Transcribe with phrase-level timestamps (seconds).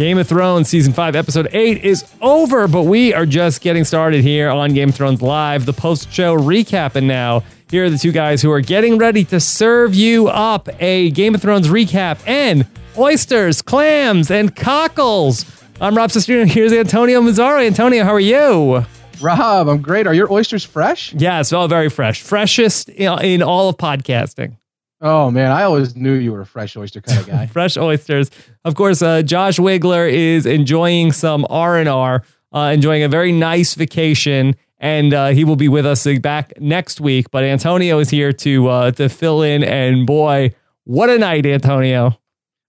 [0.00, 4.22] Game of Thrones season 5 episode 8 is over, but we are just getting started
[4.22, 8.10] here on Game of Thrones Live, the post-show recap and now here are the two
[8.10, 12.66] guys who are getting ready to serve you up a Game of Thrones recap and
[12.96, 15.44] oysters, clams, and cockles.
[15.82, 16.46] I'm Rob Cesternino.
[16.46, 17.62] Here's Antonio Mazzaro.
[17.62, 18.86] Antonio, how are you?
[19.20, 20.06] Rob, I'm great.
[20.06, 21.12] Are your oysters fresh?
[21.12, 22.22] Yes, all very fresh.
[22.22, 24.56] Freshest in all of podcasting.
[25.02, 27.46] Oh man, I always knew you were a fresh oyster kind of guy.
[27.52, 28.30] fresh oysters.
[28.64, 33.32] Of course, uh, Josh Wigler is enjoying some R and R, uh, enjoying a very
[33.32, 37.30] nice vacation, and uh, he will be with us back next week.
[37.30, 42.18] But Antonio is here to uh, to fill in, and boy, what a night, Antonio!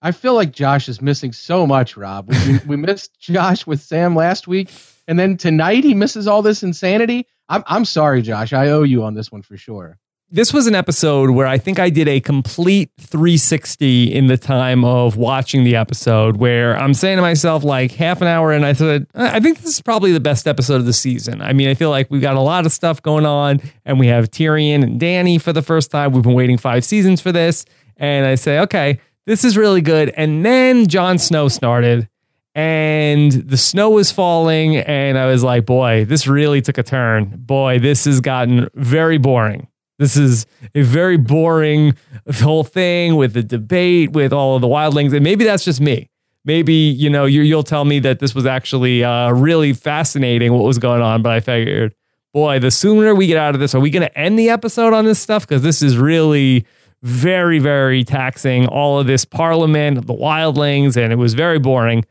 [0.01, 1.97] I feel like Josh is missing so much.
[1.97, 4.71] Rob, we, we missed Josh with Sam last week,
[5.05, 7.27] and then tonight he misses all this insanity.
[7.49, 8.53] I'm I'm sorry, Josh.
[8.53, 9.99] I owe you on this one for sure
[10.31, 14.85] this was an episode where I think I did a complete 360 in the time
[14.85, 18.71] of watching the episode, where I'm saying to myself, like half an hour, and I
[18.71, 21.41] said, I think this is probably the best episode of the season.
[21.41, 24.07] I mean, I feel like we've got a lot of stuff going on, and we
[24.07, 26.13] have Tyrion and Dany for the first time.
[26.13, 27.65] We've been waiting five seasons for this.
[27.97, 30.13] And I say, okay, this is really good.
[30.15, 32.07] And then Jon Snow started,
[32.55, 37.25] and the snow was falling, and I was like, boy, this really took a turn.
[37.37, 39.67] Boy, this has gotten very boring.
[40.01, 41.95] This is a very boring
[42.37, 46.09] whole thing with the debate with all of the wildlings, and maybe that's just me.
[46.43, 50.63] Maybe you know you, will tell me that this was actually uh, really fascinating what
[50.63, 51.93] was going on, but I figured,
[52.33, 54.91] boy, the sooner we get out of this, are we going to end the episode
[54.91, 55.47] on this stuff?
[55.47, 56.65] Because this is really
[57.03, 58.65] very, very taxing.
[58.65, 62.05] All of this parliament, the wildlings, and it was very boring.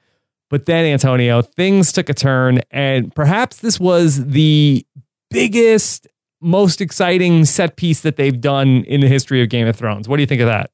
[0.49, 4.87] But then, Antonio, things took a turn, and perhaps this was the
[5.29, 6.07] biggest
[6.41, 10.09] most exciting set piece that they've done in the history of Game of Thrones.
[10.09, 10.71] What do you think of that?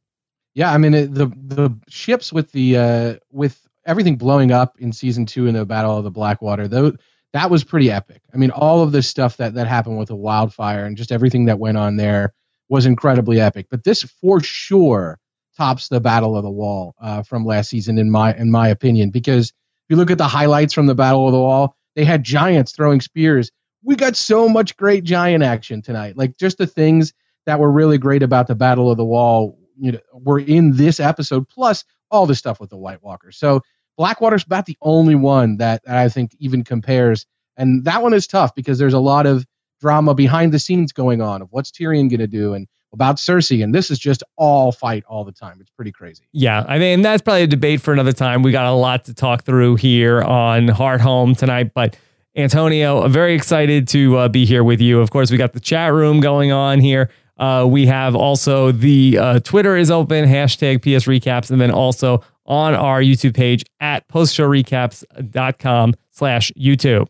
[0.55, 4.93] Yeah, I mean it, the the ships with the uh, with everything blowing up in
[4.93, 6.67] season two in the Battle of the Blackwater.
[6.67, 6.93] Though
[7.33, 8.23] that was pretty epic.
[8.33, 11.45] I mean, all of this stuff that that happened with the wildfire and just everything
[11.47, 12.33] that went on there
[12.69, 13.67] was incredibly epic.
[13.71, 15.19] But this for sure
[15.57, 19.11] tops the Battle of the Wall uh, from last season in my in my opinion
[19.11, 22.25] because if you look at the highlights from the Battle of the Wall, they had
[22.25, 23.51] giants throwing spears
[23.87, 26.17] we got so much great giant action tonight.
[26.17, 27.15] Like just the things
[27.47, 30.99] that were really great about the Battle of the Wall, you know, were in this
[30.99, 33.37] episode, plus all the stuff with the White Walkers.
[33.37, 33.63] So
[33.97, 37.27] Blackwater's about the only one that, I think even compares.
[37.57, 39.47] And that one is tough because there's a lot of
[39.81, 43.63] drama behind the scenes going on of what's Tyrion going to do and about Cersei.
[43.63, 45.59] And this is just all fight all the time.
[45.61, 46.25] It's pretty crazy.
[46.33, 46.65] Yeah.
[46.67, 48.43] I mean, that's probably a debate for another time.
[48.43, 51.97] We got a lot to talk through here on Hardhome tonight, but
[52.37, 55.01] Antonio, very excited to uh, be here with you.
[55.01, 57.11] Of course, we got the chat room going on here.
[57.39, 62.23] Uh, we have also the uh, Twitter is open, hashtag PS Recaps, and then also
[62.45, 67.09] on our YouTube page at postshowrecaps.com slash YouTube.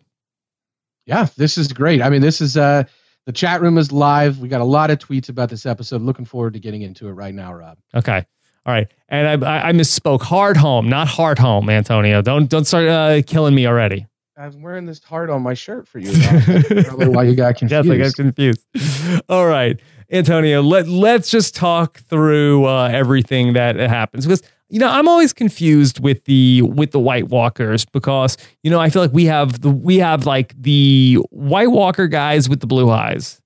[1.06, 2.02] Yeah, this is great.
[2.02, 2.84] I mean, this is uh
[3.26, 4.38] the chat room is live.
[4.38, 6.00] We got a lot of tweets about this episode.
[6.02, 7.78] Looking forward to getting into it right now, Rob.
[7.94, 8.24] Okay.
[8.64, 8.92] All right.
[9.08, 10.22] And I, I misspoke.
[10.22, 12.22] Hard home, not hard home, Antonio.
[12.22, 14.06] Don't don't start uh, killing me already.
[14.38, 16.12] I'm wearing this heart on my shirt for you.
[16.84, 17.86] Probably why you got confused.
[17.86, 19.22] yes, I got confused.
[19.30, 19.80] All right,
[20.10, 20.60] Antonio.
[20.62, 26.00] Let Let's just talk through uh, everything that happens because you know I'm always confused
[26.00, 29.70] with the with the White Walkers because you know I feel like we have the
[29.70, 33.40] we have like the White Walker guys with the blue eyes,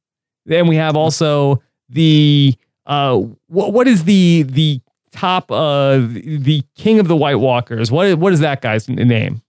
[0.47, 2.55] then we have also the
[2.87, 4.81] uh what what is the the
[5.13, 7.93] top uh the king of the White Walkers?
[7.93, 9.43] What what is that guy's name?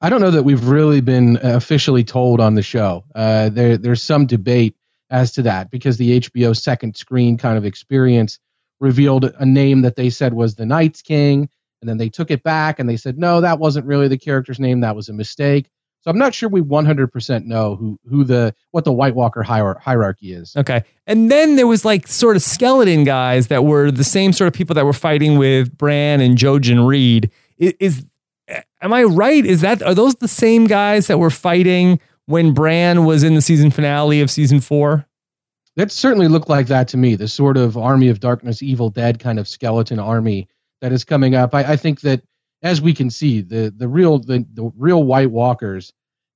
[0.00, 3.04] I don't know that we've really been officially told on the show.
[3.14, 4.74] Uh, there, there's some debate
[5.10, 8.38] as to that because the HBO second screen kind of experience
[8.80, 11.50] revealed a name that they said was the Night's King,
[11.82, 14.60] and then they took it back and they said no, that wasn't really the character's
[14.60, 14.80] name.
[14.80, 15.68] That was a mistake.
[16.02, 20.32] So I'm not sure we 100% know who who the what the White Walker hierarchy
[20.32, 20.56] is.
[20.56, 20.82] Okay.
[21.06, 24.54] And then there was like sort of skeleton guys that were the same sort of
[24.54, 27.30] people that were fighting with Bran and Jojen Reed.
[27.58, 28.06] Is
[28.80, 29.44] am I right?
[29.44, 33.42] Is that are those the same guys that were fighting when Bran was in the
[33.42, 35.06] season finale of season four?
[35.76, 37.14] That certainly looked like that to me.
[37.14, 40.48] The sort of army of darkness, evil dead kind of skeleton army
[40.80, 41.54] that is coming up.
[41.54, 42.22] I, I think that
[42.62, 45.92] as we can see, the the real the, the real White Walkers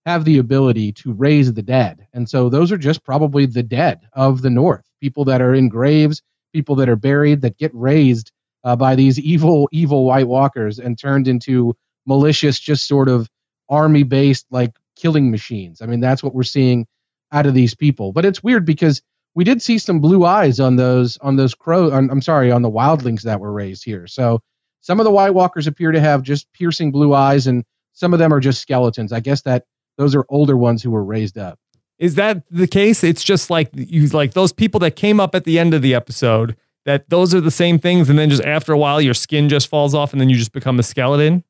[0.06, 4.00] have the ability to raise the dead, and so those are just probably the dead
[4.12, 8.30] of the North, people that are in graves, people that are buried that get raised
[8.64, 13.28] uh, by these evil evil White Walkers and turned into malicious, just sort of
[13.68, 15.80] army based like killing machines.
[15.80, 16.86] I mean, that's what we're seeing
[17.32, 18.12] out of these people.
[18.12, 19.02] But it's weird because
[19.34, 21.90] we did see some blue eyes on those on those crow.
[21.90, 24.06] On, I'm sorry, on the wildlings that were raised here.
[24.06, 24.40] So
[24.80, 28.18] some of the White Walkers appear to have just piercing blue eyes, and some of
[28.18, 29.12] them are just skeletons.
[29.12, 29.64] I guess that
[29.96, 31.58] those are older ones who were raised up.
[31.98, 33.04] Is that the case?
[33.04, 35.94] It's just like you like those people that came up at the end of the
[35.94, 36.56] episode.
[36.84, 39.68] That those are the same things, and then just after a while, your skin just
[39.68, 41.42] falls off, and then you just become a skeleton.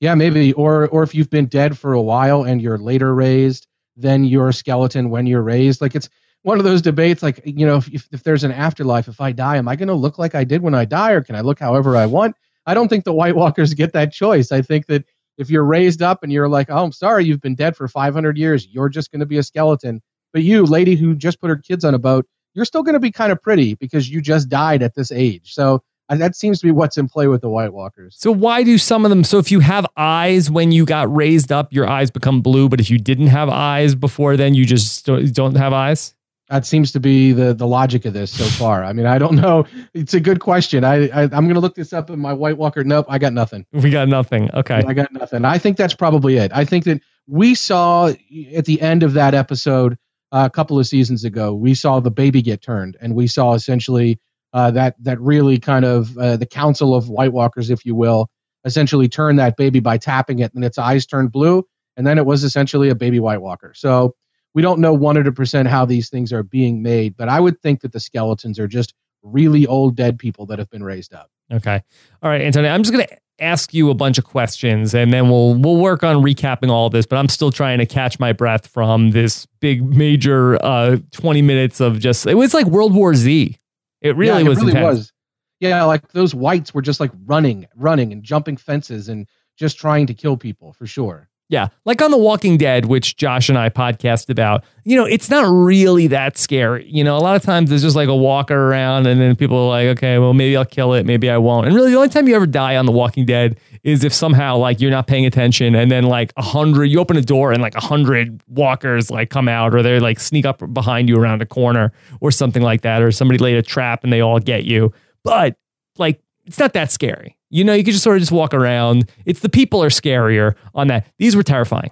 [0.00, 0.52] Yeah, maybe.
[0.52, 3.66] Or or if you've been dead for a while and you're later raised,
[3.96, 5.80] then you're a skeleton when you're raised.
[5.80, 6.08] Like it's
[6.42, 7.22] one of those debates.
[7.22, 9.94] Like you know, if if there's an afterlife, if I die, am I going to
[9.94, 12.36] look like I did when I die, or can I look however I want?
[12.66, 14.52] I don't think the White Walkers get that choice.
[14.52, 15.04] I think that
[15.38, 18.36] if you're raised up and you're like, oh, I'm sorry, you've been dead for 500
[18.36, 20.02] years, you're just going to be a skeleton.
[20.32, 23.00] But you, lady who just put her kids on a boat, you're still going to
[23.00, 25.52] be kind of pretty because you just died at this age.
[25.52, 28.16] So uh, that seems to be what's in play with the White Walkers.
[28.18, 29.24] So why do some of them?
[29.24, 32.68] So if you have eyes when you got raised up, your eyes become blue.
[32.68, 36.14] But if you didn't have eyes before then, you just don't have eyes.
[36.48, 38.84] That seems to be the the logic of this so far.
[38.84, 39.66] I mean, I don't know.
[39.94, 40.84] It's a good question.
[40.84, 42.84] I, I am going to look this up in my White Walker.
[42.84, 43.66] Nope, I got nothing.
[43.72, 44.48] We got nothing.
[44.54, 45.44] Okay, I got nothing.
[45.44, 46.52] I think that's probably it.
[46.54, 48.12] I think that we saw
[48.54, 49.98] at the end of that episode
[50.32, 53.54] uh, a couple of seasons ago, we saw the baby get turned, and we saw
[53.54, 54.20] essentially
[54.56, 58.30] uh, that that really kind of uh, the Council of White Walkers, if you will,
[58.64, 61.62] essentially turned that baby by tapping it, and its eyes turned blue,
[61.98, 63.74] and then it was essentially a baby White Walker.
[63.76, 64.14] So
[64.54, 67.92] we don't know 100% how these things are being made, but I would think that
[67.92, 71.30] the skeletons are just really old dead people that have been raised up.
[71.52, 71.82] Okay.
[72.22, 75.28] All right, Antonio, I'm just going to ask you a bunch of questions and then
[75.28, 78.66] we'll we'll work on recapping all this, but I'm still trying to catch my breath
[78.66, 83.58] from this big major uh 20 minutes of just it was like World War Z.
[84.06, 84.96] It really yeah, it was really intense.
[84.96, 85.12] was.
[85.58, 89.26] Yeah, like those whites were just like running, running and jumping fences and
[89.58, 91.28] just trying to kill people for sure.
[91.48, 95.30] Yeah, like on The Walking Dead, which Josh and I podcast about, you know, it's
[95.30, 96.84] not really that scary.
[96.90, 99.56] You know, a lot of times there's just like a walker around, and then people
[99.56, 101.66] are like, okay, well, maybe I'll kill it, maybe I won't.
[101.66, 104.56] And really, the only time you ever die on The Walking Dead is if somehow
[104.56, 107.62] like you're not paying attention, and then like a hundred, you open a door and
[107.62, 111.42] like a hundred walkers like come out, or they like sneak up behind you around
[111.42, 114.64] a corner, or something like that, or somebody laid a trap and they all get
[114.64, 114.92] you.
[115.22, 115.56] But
[115.96, 117.36] like, it's not that scary.
[117.50, 119.10] You know, you could just sort of just walk around.
[119.24, 121.06] It's the people are scarier on that.
[121.18, 121.90] These were terrifying.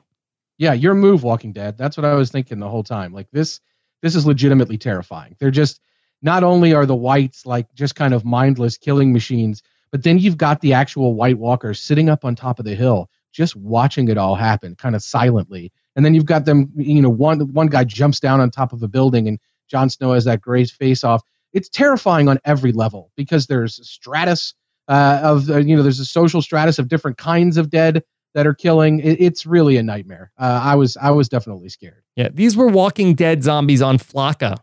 [0.58, 1.76] Yeah, your move, Walking Dead.
[1.76, 3.12] That's what I was thinking the whole time.
[3.12, 3.60] Like this,
[4.02, 5.36] this is legitimately terrifying.
[5.38, 5.80] They're just
[6.22, 10.38] not only are the whites like just kind of mindless killing machines, but then you've
[10.38, 14.16] got the actual White Walkers sitting up on top of the hill, just watching it
[14.16, 15.72] all happen, kind of silently.
[15.96, 18.82] And then you've got them, you know, one one guy jumps down on top of
[18.82, 21.22] a building, and Jon Snow has that great face off.
[21.54, 24.54] It's terrifying on every level because there's a Stratus
[24.88, 28.02] uh, of uh, you know there's a social stratus of different kinds of dead
[28.34, 29.00] that are killing.
[29.00, 30.30] It, it's really a nightmare.
[30.38, 32.02] Uh, I was I was definitely scared.
[32.16, 34.58] Yeah, these were Walking Dead zombies on Flakka.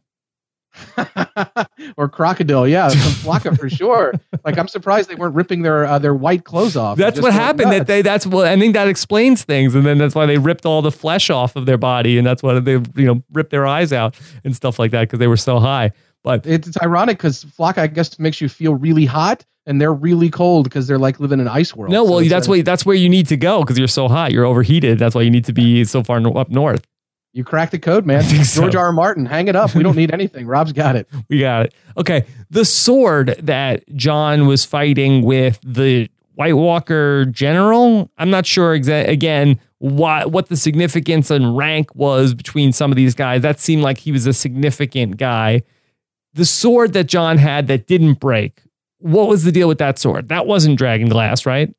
[1.97, 4.13] or crocodile, yeah, some Flakka for sure.
[4.45, 6.97] Like I'm surprised they weren't ripping their uh, their white clothes off.
[6.97, 7.71] That's what happened.
[7.73, 10.65] That they that's what I think that explains things, and then that's why they ripped
[10.65, 13.67] all the flesh off of their body, and that's why they you know ripped their
[13.67, 15.91] eyes out and stuff like that because they were so high.
[16.23, 20.29] But it's, ironic because Flock, I guess, makes you feel really hot, and they're really
[20.29, 21.91] cold because they're like living in an ice world.
[21.91, 24.31] No, well, so that's why that's where you need to go because you're so hot,
[24.31, 25.00] you're overheated.
[25.00, 26.85] That's why you need to be so far up north.
[27.33, 28.24] You cracked the code, man.
[28.27, 28.79] George so.
[28.79, 28.88] R.
[28.88, 28.91] R.
[28.91, 29.74] Martin, hang it up.
[29.74, 30.45] We don't need anything.
[30.48, 31.07] Rob's got it.
[31.29, 31.74] We got it.
[31.98, 38.12] Okay, the sword that Jon was fighting with the White Walker general.
[38.17, 42.95] I'm not sure exa- again what what the significance and rank was between some of
[42.95, 43.41] these guys.
[43.41, 45.63] That seemed like he was a significant guy.
[46.33, 48.63] The sword that Jon had that didn't break
[49.01, 50.29] what was the deal with that sword?
[50.29, 51.73] That wasn't dragon glass, right?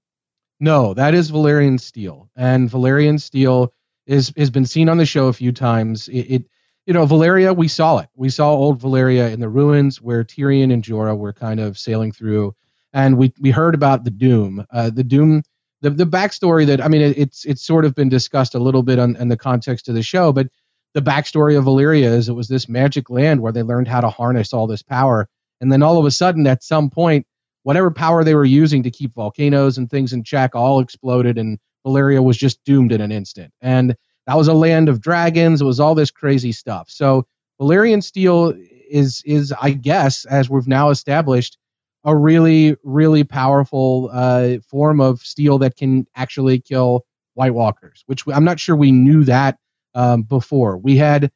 [0.60, 3.72] No, that is Valyrian steel, and Valyrian steel
[4.06, 6.08] is has been seen on the show a few times.
[6.08, 6.44] It, it,
[6.86, 8.08] you know, Valyria, we saw it.
[8.16, 12.12] We saw old Valyria in the ruins where Tyrion and Jorah were kind of sailing
[12.12, 12.54] through,
[12.92, 14.64] and we we heard about the Doom.
[14.70, 15.42] Uh, the Doom,
[15.80, 18.82] the the backstory that I mean, it, it's it's sort of been discussed a little
[18.82, 20.48] bit on, in the context of the show, but
[20.94, 24.10] the backstory of Valyria is it was this magic land where they learned how to
[24.10, 25.28] harness all this power
[25.62, 27.24] and then all of a sudden, at some point,
[27.62, 31.56] whatever power they were using to keep volcanoes and things in check all exploded, and
[31.86, 33.54] Valyria was just doomed in an instant.
[33.62, 33.94] And
[34.26, 35.62] that was a land of dragons.
[35.62, 36.90] It was all this crazy stuff.
[36.90, 37.26] So
[37.60, 38.54] Valyrian steel
[38.90, 41.56] is is I guess as we've now established
[42.04, 48.24] a really really powerful uh, form of steel that can actually kill White Walkers, which
[48.26, 49.58] I'm not sure we knew that
[49.94, 50.78] um, before.
[50.78, 51.30] We had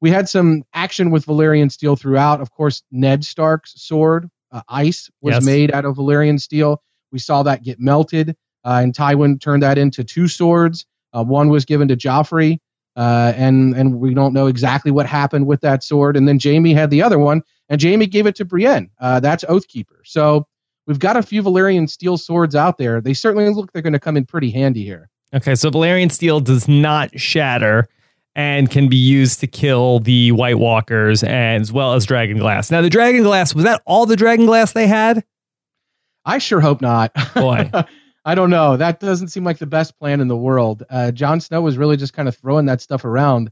[0.00, 2.40] we had some action with Valyrian steel throughout.
[2.40, 5.44] Of course, Ned Stark's sword, uh, Ice, was yes.
[5.44, 6.82] made out of Valyrian steel.
[7.12, 10.84] We saw that get melted, uh, and Tywin turned that into two swords.
[11.12, 12.58] Uh, one was given to Joffrey,
[12.96, 16.16] uh, and and we don't know exactly what happened with that sword.
[16.16, 18.90] And then Jaime had the other one, and Jaime gave it to Brienne.
[19.00, 20.00] Uh, that's Oathkeeper.
[20.04, 20.46] So
[20.86, 23.00] we've got a few Valyrian steel swords out there.
[23.00, 25.08] They certainly look they're going to come in pretty handy here.
[25.34, 27.88] Okay, so Valyrian steel does not shatter
[28.36, 32.70] and can be used to kill the White Walkers as well as Dragon Glass.
[32.70, 35.24] Now, the Dragon Glass was that all the Dragon Glass they had?
[36.26, 37.12] I sure hope not.
[37.34, 37.70] Boy.
[38.26, 38.76] I don't know.
[38.76, 40.82] That doesn't seem like the best plan in the world.
[40.90, 43.50] Uh, Jon Snow was really just kind of throwing that stuff around.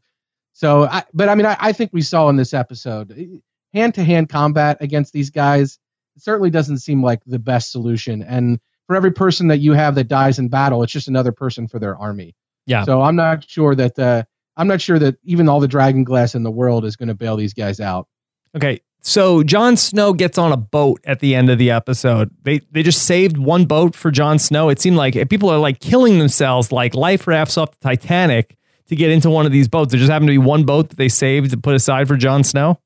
[0.53, 3.41] So, I, but I mean, I, I think we saw in this episode
[3.73, 5.79] hand to hand combat against these guys.
[6.19, 8.23] Certainly doesn't seem like the best solution.
[8.23, 11.69] And for every person that you have that dies in battle, it's just another person
[11.69, 12.37] for their army.
[12.67, 12.85] Yeah.
[12.85, 14.25] So I'm not sure that uh,
[14.57, 17.15] I'm not sure that even all the dragon glass in the world is going to
[17.15, 18.09] bail these guys out.
[18.57, 22.31] Okay, so Jon Snow gets on a boat at the end of the episode.
[22.43, 24.69] They they just saved one boat for Jon Snow.
[24.69, 28.57] It seemed like people are like killing themselves, like life rafts off the Titanic
[28.89, 29.91] to get into one of these boats.
[29.91, 32.45] There just happened to be one boat that they saved to put aside for Jon
[32.45, 32.81] Snow.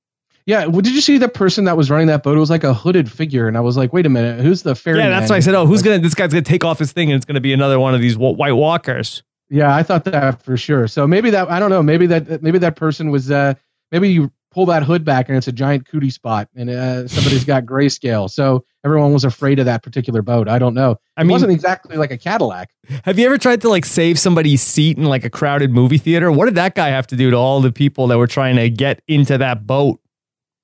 [0.46, 2.34] Yeah, well, did you see the person that was running that boat?
[2.34, 4.74] It was like a hooded figure, and I was like, "Wait a minute, who's the
[4.74, 5.98] ferry?" Yeah, that's why I said, "Oh, who's gonna?
[5.98, 8.16] This guy's gonna take off his thing, and it's gonna be another one of these
[8.16, 10.88] White Walkers." Yeah, I thought that for sure.
[10.88, 11.82] So maybe that I don't know.
[11.82, 13.30] Maybe that maybe that person was.
[13.30, 13.54] uh
[13.90, 17.44] Maybe you pull that hood back and it's a giant cootie spot, and uh, somebody's
[17.44, 18.28] got grayscale.
[18.28, 20.46] So everyone was afraid of that particular boat.
[20.46, 20.96] I don't know.
[21.16, 22.68] I mean, it wasn't exactly like a Cadillac.
[23.04, 26.30] Have you ever tried to like save somebody's seat in like a crowded movie theater?
[26.30, 28.68] What did that guy have to do to all the people that were trying to
[28.68, 30.00] get into that boat?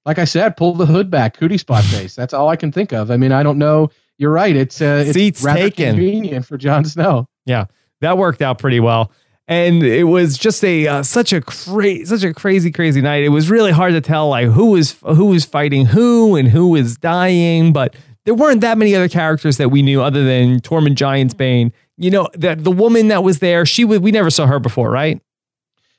[0.04, 2.14] Like I said, pull the hood back, cootie spot face.
[2.14, 3.10] That's all I can think of.
[3.10, 3.90] I mean, I don't know.
[4.18, 4.54] You're right.
[4.54, 5.94] It's uh, it's Seats rather taken.
[5.94, 7.26] convenient for Jon Snow.
[7.46, 7.64] Yeah,
[8.04, 9.10] that worked out pretty well.
[9.46, 13.24] And it was just a uh, such a crazy, such a crazy, crazy night.
[13.24, 16.68] It was really hard to tell like who was who was fighting who and who
[16.68, 17.94] was dying, but
[18.24, 21.72] there weren't that many other characters that we knew other than Tormund Giantsbane.
[21.98, 24.90] You know that the woman that was there, she was we never saw her before,
[24.90, 25.20] right?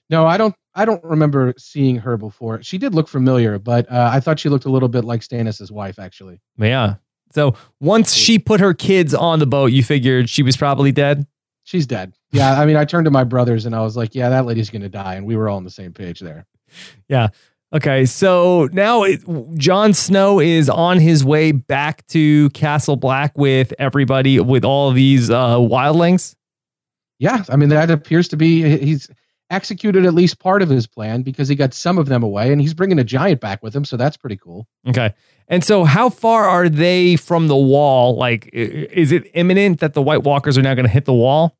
[0.10, 0.56] No, I don't.
[0.74, 2.62] I don't remember seeing her before.
[2.62, 5.72] She did look familiar, but uh, I thought she looked a little bit like Stannis's
[5.72, 6.42] wife, actually.
[6.58, 6.96] Yeah.
[7.32, 11.26] So once she put her kids on the boat, you figured she was probably dead.
[11.66, 12.14] She's dead.
[12.32, 14.70] Yeah, I mean, I turned to my brothers and I was like, "Yeah, that lady's
[14.70, 16.46] gonna die," and we were all on the same page there.
[17.10, 17.30] Yeah.
[17.74, 18.06] Okay.
[18.06, 19.22] So now it,
[19.58, 25.30] Jon Snow is on his way back to Castle Black with everybody, with all these
[25.30, 26.36] uh, wildlings.
[27.18, 29.10] Yeah, I mean, that appears to be he's
[29.50, 32.60] executed at least part of his plan because he got some of them away, and
[32.62, 34.68] he's bringing a giant back with him, so that's pretty cool.
[34.88, 35.14] Okay.
[35.48, 38.16] And so, how far are they from the wall?
[38.18, 41.56] Like, is it imminent that the White Walkers are now going to hit the wall?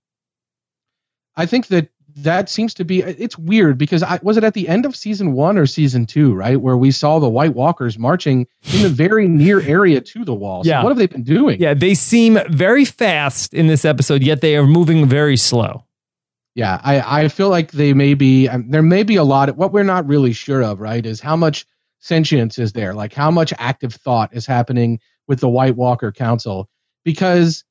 [1.36, 4.70] I think that that seems to be it's weird because I was it at the
[4.70, 8.48] end of season one or season two, right, where we saw the White Walkers marching
[8.74, 10.64] in the very near area to the wall.
[10.64, 10.82] So Yeah.
[10.82, 11.60] what have they been doing?
[11.60, 15.85] Yeah, they seem very fast in this episode, yet they are moving very slow.
[16.56, 19.58] Yeah, I, I feel like they may be um, there may be a lot of
[19.58, 21.06] what we're not really sure of, right?
[21.06, 21.66] Is how much
[22.00, 22.94] sentience is there?
[22.94, 26.70] Like how much active thought is happening with the White Walker Council?
[27.04, 27.66] Because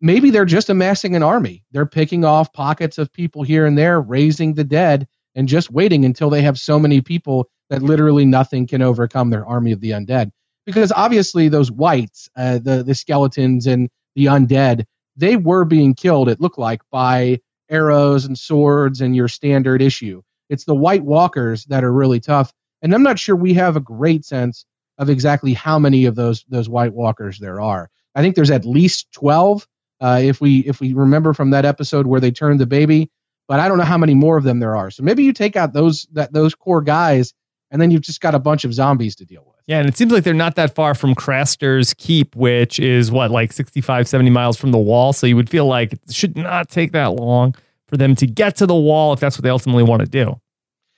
[0.00, 1.64] maybe they're just amassing an army.
[1.72, 6.04] They're picking off pockets of people here and there, raising the dead, and just waiting
[6.04, 9.90] until they have so many people that literally nothing can overcome their army of the
[9.90, 10.30] undead.
[10.64, 14.84] Because obviously those whites, uh, the the skeletons and the undead,
[15.16, 16.28] they were being killed.
[16.28, 17.40] It looked like by
[17.70, 20.22] arrows and swords and your standard issue.
[20.48, 23.80] It's the White Walkers that are really tough, and I'm not sure we have a
[23.80, 24.64] great sense
[24.96, 27.90] of exactly how many of those those White Walkers there are.
[28.14, 29.66] I think there's at least 12
[30.00, 33.10] uh, if we if we remember from that episode where they turned the baby,
[33.46, 34.90] but I don't know how many more of them there are.
[34.90, 37.34] So maybe you take out those that those core guys,
[37.70, 39.47] and then you've just got a bunch of zombies to deal with.
[39.68, 43.30] Yeah, and it seems like they're not that far from Craster's Keep, which is what,
[43.30, 45.12] like 65, 70 miles from the wall.
[45.12, 47.54] So you would feel like it should not take that long
[47.86, 50.40] for them to get to the wall if that's what they ultimately want to do.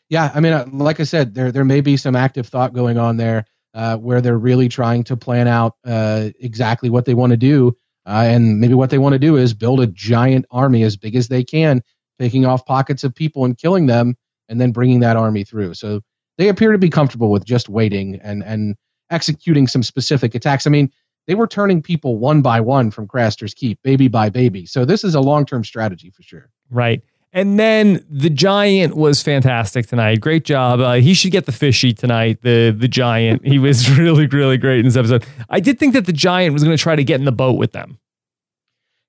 [0.08, 2.96] Yeah, I mean, uh, like I said, there there may be some active thought going
[2.96, 7.30] on there uh, where they're really trying to plan out uh, exactly what they want
[7.30, 10.84] to do, uh, and maybe what they want to do is build a giant army
[10.84, 11.82] as big as they can,
[12.20, 14.16] taking off pockets of people and killing them,
[14.48, 15.74] and then bringing that army through.
[15.74, 16.02] So
[16.40, 18.74] they appear to be comfortable with just waiting and and
[19.10, 20.66] executing some specific attacks.
[20.66, 20.90] I mean,
[21.26, 24.64] they were turning people one by one from Craster's Keep, baby by baby.
[24.64, 26.48] So this is a long term strategy for sure.
[26.70, 27.02] Right.
[27.32, 30.20] And then the giant was fantastic tonight.
[30.20, 30.80] Great job.
[30.80, 32.40] Uh, he should get the fishy tonight.
[32.40, 33.46] The the giant.
[33.46, 35.26] He was really really great in this episode.
[35.50, 37.58] I did think that the giant was going to try to get in the boat
[37.58, 37.98] with them.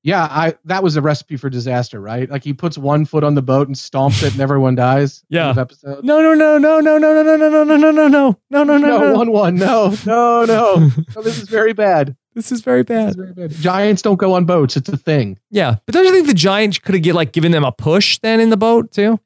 [0.03, 2.27] Yeah, I that was a recipe for disaster, right?
[2.29, 5.24] Like he puts one foot on the boat and stomps it, and everyone dies.
[5.29, 5.53] Yeah.
[5.55, 6.03] Episode.
[6.03, 8.63] No no no no no no no no no no no no no no no
[8.63, 9.13] no no No, no.
[9.13, 9.55] one one.
[9.58, 10.89] No, no, no.
[11.15, 12.15] no this is very bad.
[12.34, 13.36] This is very This is bad.
[13.36, 13.58] very bad.
[13.58, 14.75] Giants don't go on boats.
[14.77, 15.38] It's a thing.
[15.51, 18.17] Yeah, but don't you think the giant could have get like given them a push
[18.20, 19.20] then in the boat too?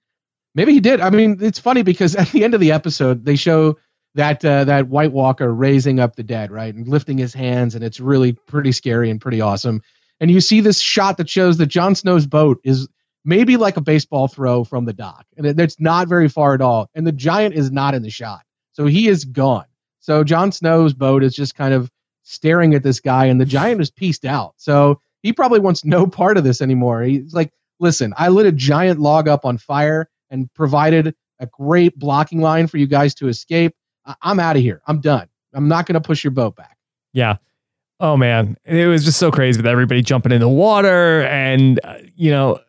[0.55, 1.00] Maybe he did.
[1.01, 3.77] I mean, it's funny because at the end of the episode, they show
[4.15, 7.84] that uh, that White Walker raising up the dead, right, and lifting his hands, and
[7.84, 9.82] it's really pretty scary and pretty awesome.
[10.19, 12.88] And you see this shot that shows that Jon Snow's boat is
[13.25, 16.62] maybe like a baseball throw from the dock, and it, it's not very far at
[16.62, 16.89] all.
[16.95, 18.43] And the giant is not in the shot,
[18.74, 19.65] so he is gone.
[20.00, 21.91] So Jon Snow's boat is just kind of
[22.24, 24.53] staring at this guy, and the giant is pieced out.
[24.57, 27.01] So he probably wants no part of this anymore.
[27.03, 31.98] He's like, listen, I lit a giant log up on fire and provided a great
[32.00, 33.75] blocking line for you guys to escape.
[34.05, 34.81] I- I'm out of here.
[34.88, 35.27] I'm done.
[35.53, 36.77] I'm not going to push your boat back.
[37.13, 37.38] Yeah.
[37.99, 41.95] Oh man, it was just so crazy with everybody jumping in the water, and uh,
[42.15, 42.59] you know,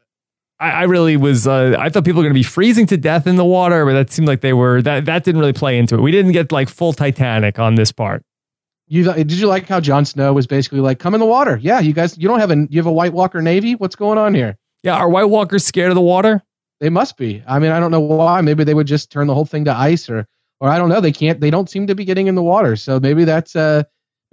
[0.60, 1.46] I, I really was.
[1.46, 3.94] Uh, I thought people were going to be freezing to death in the water, but
[3.94, 4.80] that seemed like they were.
[4.82, 6.00] That that didn't really play into it.
[6.00, 8.22] We didn't get like full Titanic on this part.
[8.88, 11.80] You did you like how Jon Snow was basically like, "Come in the water." Yeah,
[11.80, 13.74] you guys, you don't have a you have a White Walker Navy.
[13.74, 14.56] What's going on here?
[14.84, 16.40] Yeah, are White Walkers scared of the water?
[16.78, 17.42] They must be.
[17.48, 18.40] I mean, I don't know why.
[18.42, 20.28] Maybe they would just turn the whole thing to ice, or
[20.60, 21.00] or I don't know.
[21.00, 21.40] They can't.
[21.40, 22.76] They don't seem to be getting in the water.
[22.76, 23.82] So maybe that's uh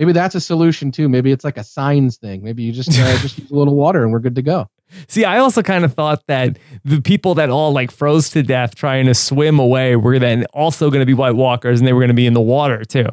[0.03, 1.07] maybe that's a solution too.
[1.07, 2.43] Maybe it's like a signs thing.
[2.43, 4.67] Maybe you just uh, just use a little water and we're good to go.
[5.07, 8.75] See, I also kind of thought that the people that all like froze to death
[8.75, 12.01] trying to swim away were then also going to be White Walkers, and they were
[12.01, 13.07] going to be in the water too.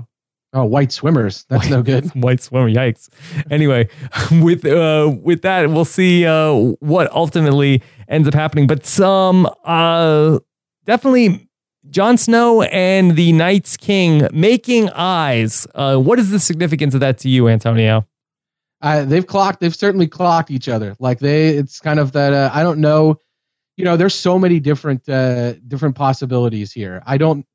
[0.52, 1.44] Oh, white swimmers.
[1.48, 2.06] That's white, no good.
[2.16, 2.68] White swimmer.
[2.68, 3.08] Yikes.
[3.52, 3.88] Anyway,
[4.42, 8.66] with uh, with that, we'll see uh, what ultimately ends up happening.
[8.66, 10.40] But some uh,
[10.84, 11.48] definitely
[11.88, 15.66] Jon Snow and the Night's King making eyes.
[15.74, 18.06] Uh, what is the significance of that to you, Antonio?
[18.82, 19.60] Uh, they've clocked.
[19.60, 20.94] They've certainly clocked each other.
[20.98, 22.32] Like they, it's kind of that.
[22.32, 23.16] Uh, I don't know.
[23.76, 27.02] You know, there's so many different uh, different possibilities here.
[27.06, 27.46] I don't.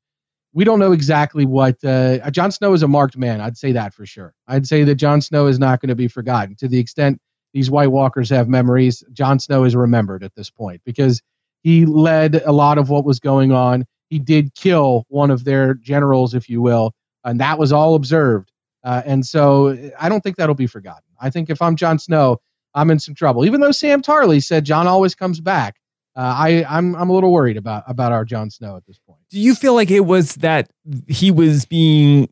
[0.52, 1.82] We don't know exactly what.
[1.84, 3.40] Uh, Jon Snow is a marked man.
[3.40, 4.34] I'd say that for sure.
[4.48, 6.56] I'd say that Jon Snow is not going to be forgotten.
[6.56, 7.20] To the extent
[7.52, 11.22] these White Walkers have memories, Jon Snow is remembered at this point because
[11.62, 13.84] he led a lot of what was going on.
[14.08, 18.52] He did kill one of their generals, if you will, and that was all observed.
[18.84, 21.02] Uh, and so I don't think that'll be forgotten.
[21.20, 22.38] I think if I'm Jon Snow,
[22.74, 23.44] I'm in some trouble.
[23.44, 25.76] Even though Sam Tarly said Jon always comes back,
[26.14, 29.18] uh, I I'm I'm a little worried about about our Jon Snow at this point.
[29.30, 30.70] Do you feel like it was that
[31.08, 32.28] he was being,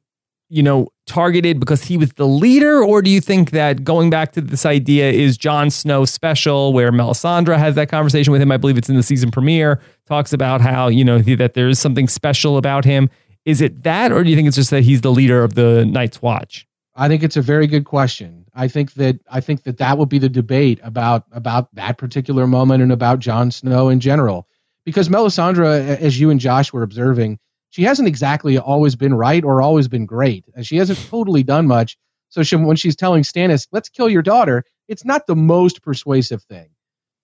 [0.49, 4.33] you know, targeted because he was the leader, or do you think that going back
[4.33, 8.51] to this idea is Jon Snow special, where Melisandre has that conversation with him?
[8.51, 9.81] I believe it's in the season premiere.
[10.07, 13.11] Talks about how you know that there is something special about him.
[13.45, 15.85] Is it that, or do you think it's just that he's the leader of the
[15.85, 16.67] Night's Watch?
[16.97, 18.45] I think it's a very good question.
[18.55, 22.47] I think that I think that that will be the debate about about that particular
[22.47, 24.47] moment and about Jon Snow in general.
[24.85, 27.39] Because Melisandre, as you and Josh were observing,
[27.75, 30.45] she hasn't exactly always been right or always been great.
[30.55, 31.97] And She hasn't totally done much.
[32.29, 36.45] So she, when she's telling Stannis, "Let's kill your daughter," it's not the most persuasive
[36.45, 36.69] thing.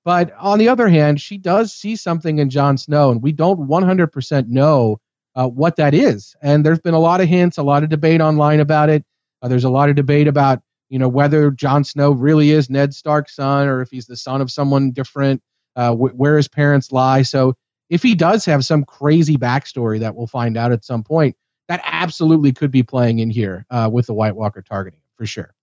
[0.05, 3.69] But on the other hand, she does see something in Jon Snow, and we don't
[3.69, 4.99] 100% know
[5.37, 6.35] uh, what that is.
[6.43, 9.05] And there's been a lot of hints, a lot of debate online about it.
[9.43, 12.93] Uh, there's a lot of debate about you know whether Jon Snow really is Ned
[12.93, 15.43] Stark's son or if he's the son of someone different,
[15.77, 17.23] uh, wh- where his parents lie.
[17.23, 17.55] So
[17.91, 21.37] if he does have some crazy backstory that we'll find out at some point,
[21.69, 25.55] that absolutely could be playing in here uh, with the White Walker targeting for sure.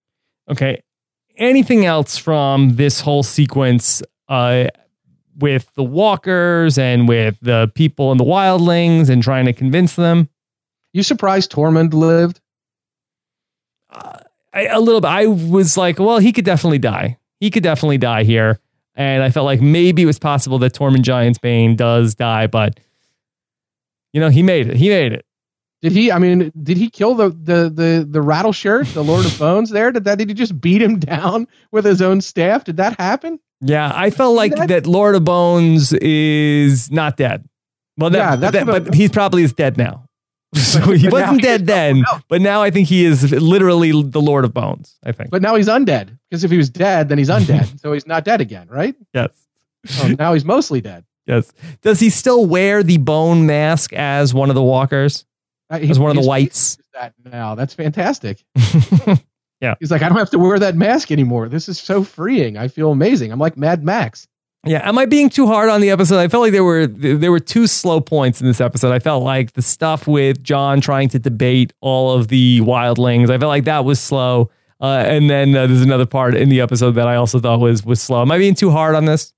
[0.50, 0.84] Okay.
[1.38, 4.68] Anything else from this whole sequence uh,
[5.38, 10.30] with the walkers and with the people and the wildlings and trying to convince them?
[10.94, 12.42] You surprised Tormund lived?
[13.90, 14.20] Uh,
[14.54, 15.10] I, a little bit.
[15.10, 17.20] I was like, well, he could definitely die.
[17.40, 18.60] He could definitely die here.
[18.98, 22.80] And I felt like maybe it was possible that Tormund Giantsbane does die, but
[24.12, 24.76] you know, he made it.
[24.76, 25.24] He made it.
[25.84, 26.12] Did he?
[26.12, 29.70] I mean, did he kill the the the the Rattleshirt, the Lord of Bones?
[29.70, 30.18] There, did that?
[30.18, 32.64] Did he just beat him down with his own staff?
[32.64, 33.40] Did that happen?
[33.62, 37.48] Yeah, I felt like that, that Lord of Bones is not dead.
[37.98, 40.07] Well, that, yeah, that, but he's probably is dead now.
[40.56, 44.54] So he wasn't dead then, but now I think he is literally the Lord of
[44.54, 44.98] Bones.
[45.04, 45.30] I think.
[45.30, 47.80] But now he's undead because if he was dead, then he's undead.
[47.82, 48.96] so he's not dead again, right?
[49.14, 49.30] Yes.
[50.00, 51.06] Oh, now he's mostly dead.
[51.26, 51.52] Yes.
[51.82, 55.26] Does he still wear the bone mask as one of the walkers?
[55.70, 56.78] Uh, as one of the whites?
[56.94, 58.44] That now that's fantastic.
[59.62, 59.76] yeah.
[59.80, 61.50] He's like, I don't have to wear that mask anymore.
[61.50, 62.58] This is so freeing.
[62.58, 63.32] I feel amazing.
[63.32, 64.28] I'm like Mad Max.
[64.68, 66.20] Yeah, am I being too hard on the episode?
[66.20, 68.92] I felt like there were there were two slow points in this episode.
[68.92, 73.30] I felt like the stuff with Jon trying to debate all of the wildlings.
[73.30, 74.50] I felt like that was slow.
[74.80, 77.86] Uh, and then uh, there's another part in the episode that I also thought was
[77.86, 78.22] was slow.
[78.22, 79.34] Am I being too hard on this?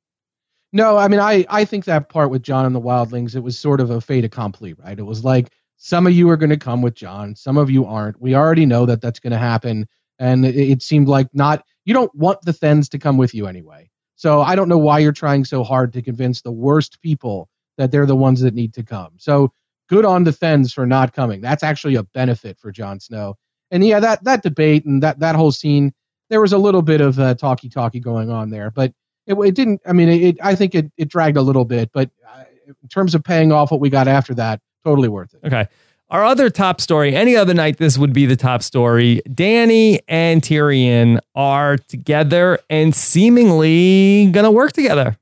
[0.74, 3.58] No, I mean I I think that part with Jon and the wildlings it was
[3.58, 4.98] sort of a fait accompli, right?
[4.98, 7.86] It was like some of you are going to come with Jon, some of you
[7.86, 8.22] aren't.
[8.22, 9.88] We already know that that's going to happen,
[10.20, 13.48] and it, it seemed like not you don't want the Thenns to come with you
[13.48, 13.90] anyway.
[14.20, 17.90] So I don't know why you're trying so hard to convince the worst people that
[17.90, 19.14] they're the ones that need to come.
[19.16, 19.54] So
[19.88, 21.40] good on the Thenns for not coming.
[21.40, 23.38] That's actually a benefit for Jon Snow.
[23.72, 25.94] And yeah, that that debate and that that whole scene,
[26.30, 28.92] there was a little bit of uh, talky talky going on there, but
[29.26, 29.80] it, it didn't.
[29.86, 33.16] I mean, it, I think it, it dragged a little bit, but uh, in terms
[33.16, 35.48] of paying off what we got after that, totally worth it.
[35.48, 35.66] Okay.
[36.12, 39.22] Our other top story, any other night, this would be the top story.
[39.30, 45.18] Dany and Tyrion are together and seemingly going to work together.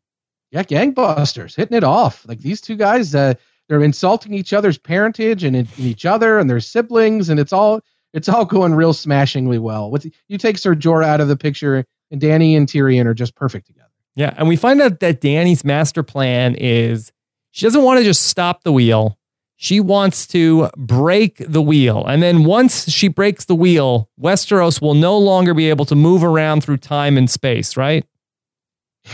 [0.51, 2.25] Yeah, gangbusters, hitting it off.
[2.25, 3.33] Like these two guys, uh,
[3.67, 7.81] they're insulting each other's parentage and, and each other and their siblings, and it's all
[8.13, 9.91] it's all going real smashingly well.
[9.91, 13.35] With you take Ser Jorah out of the picture, and Dany and Tyrion are just
[13.35, 13.89] perfect together.
[14.15, 17.11] Yeah, and we find out that Dany's master plan is
[17.51, 19.17] she doesn't want to just stop the wheel.
[19.59, 22.05] She wants to break the wheel.
[22.05, 26.23] And then once she breaks the wheel, Westeros will no longer be able to move
[26.23, 28.05] around through time and space, right?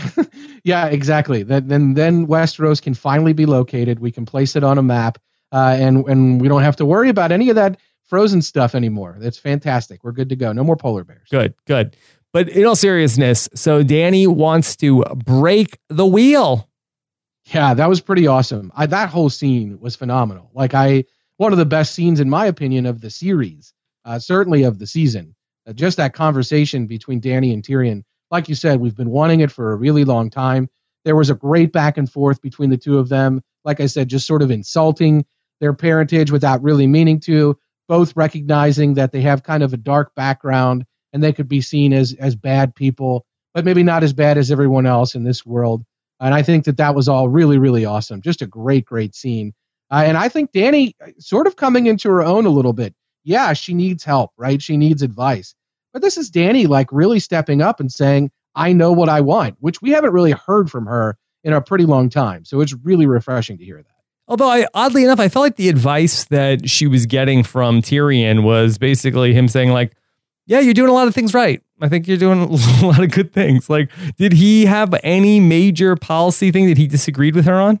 [0.64, 1.42] yeah, exactly.
[1.42, 4.00] Then, then then Westeros can finally be located.
[4.00, 5.18] We can place it on a map,
[5.52, 9.16] uh, and and we don't have to worry about any of that frozen stuff anymore.
[9.18, 10.04] That's fantastic.
[10.04, 10.52] We're good to go.
[10.52, 11.28] No more polar bears.
[11.30, 11.96] Good, good.
[12.32, 16.68] But in all seriousness, so Dany wants to break the wheel.
[17.46, 18.72] Yeah, that was pretty awesome.
[18.74, 20.50] I, that whole scene was phenomenal.
[20.54, 21.04] Like I,
[21.36, 24.86] one of the best scenes in my opinion of the series, uh, certainly of the
[24.86, 25.34] season.
[25.66, 28.02] Uh, just that conversation between Dany and Tyrion
[28.34, 30.68] like you said, we've been wanting it for a really long time.
[31.04, 33.42] There was a great back and forth between the two of them.
[33.64, 35.24] Like I said, just sort of insulting
[35.60, 40.16] their parentage without really meaning to, both recognizing that they have kind of a dark
[40.16, 44.36] background and they could be seen as as bad people, but maybe not as bad
[44.36, 45.84] as everyone else in this world.
[46.24, 48.22] And I think that that was all really, really awesome.
[48.22, 49.52] Just a great, great scene.
[49.90, 52.94] Uh, and I think Dany uh, sort of coming into her own a little bit.
[53.24, 54.60] Yeah, she needs help, right?
[54.60, 55.54] She needs advice.
[55.92, 59.56] But this is Dany like really stepping up and saying, I know what I want,
[59.60, 62.46] which we haven't really heard from her in a pretty long time.
[62.46, 63.88] So it's really refreshing to hear that.
[64.26, 68.42] Although, I, oddly enough, I felt like the advice that she was getting from Tyrion
[68.42, 69.94] was basically him saying, like,
[70.46, 71.62] yeah, you're doing a lot of things right.
[71.80, 72.42] I think you're doing
[72.82, 73.68] a lot of good things.
[73.68, 77.80] Like, did he have any major policy thing that he disagreed with her on?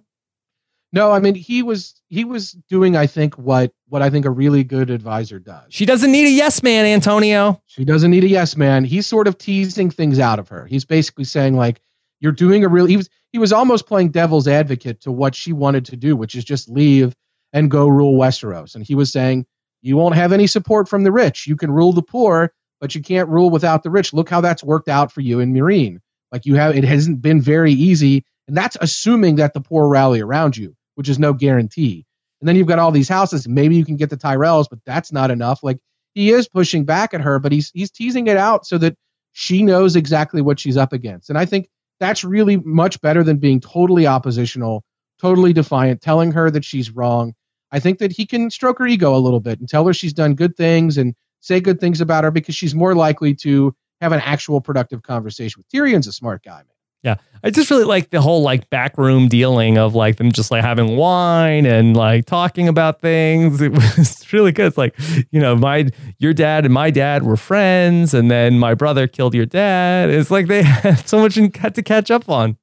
[0.94, 4.30] No, I mean he was he was doing I think what what I think a
[4.30, 5.64] really good advisor does.
[5.70, 7.60] She doesn't need a yes man, Antonio.
[7.66, 8.84] She doesn't need a yes man.
[8.84, 10.66] He's sort of teasing things out of her.
[10.66, 11.80] He's basically saying like
[12.20, 15.52] you're doing a real he was he was almost playing devil's advocate to what she
[15.52, 17.12] wanted to do, which is just leave
[17.52, 18.76] and go rule Westeros.
[18.76, 19.46] And he was saying
[19.84, 21.46] you won't have any support from the rich.
[21.46, 24.12] You can rule the poor, but you can't rule without the rich.
[24.12, 25.98] Look how that's worked out for you in Meereen.
[26.32, 30.20] Like you have it hasn't been very easy, and that's assuming that the poor rally
[30.20, 32.06] around you which is no guarantee.
[32.40, 33.48] And then you've got all these houses.
[33.48, 35.62] Maybe you can get the Tyrells, but that's not enough.
[35.62, 35.78] Like
[36.14, 38.96] he is pushing back at her, but he's he's teasing it out so that
[39.32, 41.30] she knows exactly what she's up against.
[41.30, 41.68] And I think
[42.00, 44.84] that's really much better than being totally oppositional,
[45.20, 47.34] totally defiant, telling her that she's wrong.
[47.74, 50.12] I think that he can stroke her ego a little bit and tell her she's
[50.12, 54.12] done good things and say good things about her because she's more likely to have
[54.12, 56.66] an actual productive conversation with Tyrion's a smart guy, man.
[57.02, 57.16] Yeah.
[57.42, 60.96] I just really like the whole like backroom dealing of like them just like having
[60.96, 63.60] wine and like talking about things.
[63.64, 64.66] It was really good.
[64.66, 64.94] It's like,
[65.32, 69.34] you know, my your dad and my dad were friends and then my brother killed
[69.34, 70.10] your dad.
[70.10, 72.56] It's like they had so much had to catch up on.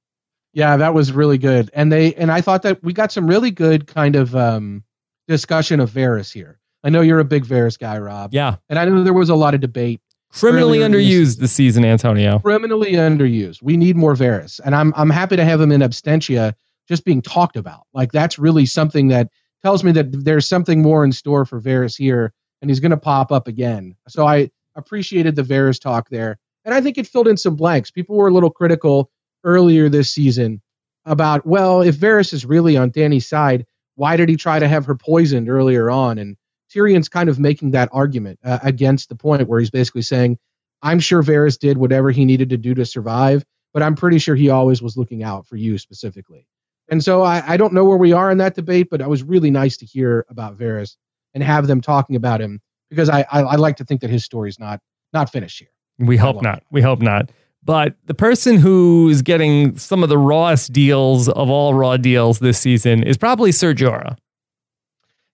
[0.53, 1.69] Yeah, that was really good.
[1.73, 4.85] And they and I thought that we got some really good kind of um
[5.31, 6.59] discussion of Varys here.
[6.83, 8.33] I know you're a big Varys guy, Rob.
[8.33, 8.57] Yeah.
[8.69, 12.39] And I know there was a lot of debate Criminally underused this season, Antonio.
[12.39, 13.61] Criminally underused.
[13.61, 16.53] We need more Varys, and I'm I'm happy to have him in absentia,
[16.87, 17.81] just being talked about.
[17.93, 19.27] Like that's really something that
[19.61, 22.97] tells me that there's something more in store for Varys here, and he's going to
[22.97, 23.95] pop up again.
[24.07, 27.91] So I appreciated the Varys talk there, and I think it filled in some blanks.
[27.91, 29.11] People were a little critical
[29.43, 30.61] earlier this season
[31.05, 33.65] about, well, if Varys is really on Dany's side,
[34.01, 36.17] why did he try to have her poisoned earlier on?
[36.17, 36.35] And
[36.73, 40.39] Tyrion's kind of making that argument uh, against the point where he's basically saying,
[40.81, 44.33] I'm sure Varys did whatever he needed to do to survive, but I'm pretty sure
[44.33, 46.47] he always was looking out for you specifically.
[46.89, 49.21] And so I, I don't know where we are in that debate, but it was
[49.21, 50.95] really nice to hear about Varys
[51.35, 52.59] and have them talking about him
[52.89, 54.79] because I, I, I like to think that his story's not
[55.13, 55.69] not finished here.
[55.99, 56.63] We hope not.
[56.71, 57.29] We hope not.
[57.63, 62.59] But the person who's getting some of the rawest deals of all raw deals this
[62.59, 64.17] season is probably Ser Jorah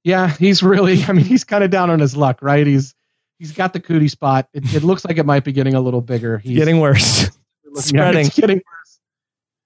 [0.08, 1.04] yeah, he's really.
[1.04, 2.66] I mean, he's kind of down on his luck, right?
[2.66, 2.96] He's
[3.40, 4.48] he's got the cootie spot.
[4.54, 6.38] It, it looks like it might be getting a little bigger.
[6.38, 7.30] He's getting worse.
[7.76, 8.26] Spreading.
[8.26, 9.00] It's getting worse.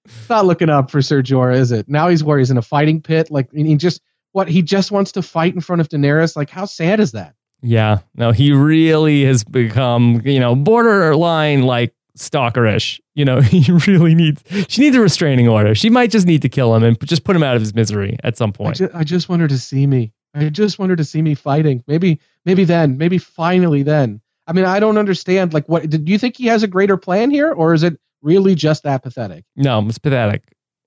[0.05, 1.87] It's not looking up for Ser Jorah, is it?
[1.87, 3.29] Now he's where he's in a fighting pit.
[3.29, 6.35] Like he just what he just wants to fight in front of Daenerys.
[6.35, 7.35] Like how sad is that?
[7.61, 12.99] Yeah, no, he really has become you know borderline like stalkerish.
[13.15, 14.43] You know, he really needs.
[14.67, 15.75] She needs a restraining order.
[15.75, 18.17] She might just need to kill him and just put him out of his misery
[18.23, 18.75] at some I point.
[18.77, 20.13] just, I just want her to see me.
[20.33, 21.83] I just want her to see me fighting.
[21.87, 24.21] Maybe, maybe then, maybe finally then.
[24.47, 25.53] I mean, I don't understand.
[25.53, 28.55] Like, what do you think he has a greater plan here, or is it really
[28.55, 29.43] just that pathetic?
[29.55, 30.43] no, it's pathetic.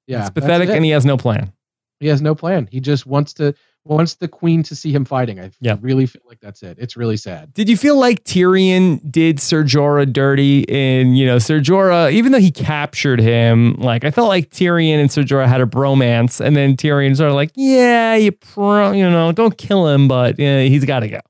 [0.07, 0.77] Yeah, it's pathetic, it.
[0.77, 1.53] and he has no plan.
[2.01, 2.69] he has no plan.
[2.71, 3.55] He just wants to
[3.87, 5.39] wants the queen to see him fighting.
[5.39, 5.77] I Yeah.
[5.81, 6.79] really feel like that's it.
[6.81, 7.53] It's really sad.
[7.53, 12.33] Did you feel like Tyrion did Ser Jorah dirty in, you know, Ser Jorah, even
[12.33, 16.41] though he captured him, like I felt like Tyrion and Ser Jorah had a bromance,
[16.41, 20.41] and then Tyrion sort of like, yeah, you pro, you know, don't kill him, but
[20.41, 21.21] uh, he's got to go.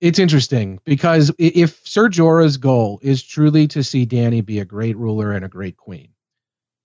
[0.00, 4.96] It's interesting because if Ser Jorah's goal is truly to see Dany be a great
[4.96, 6.08] ruler and a great queen,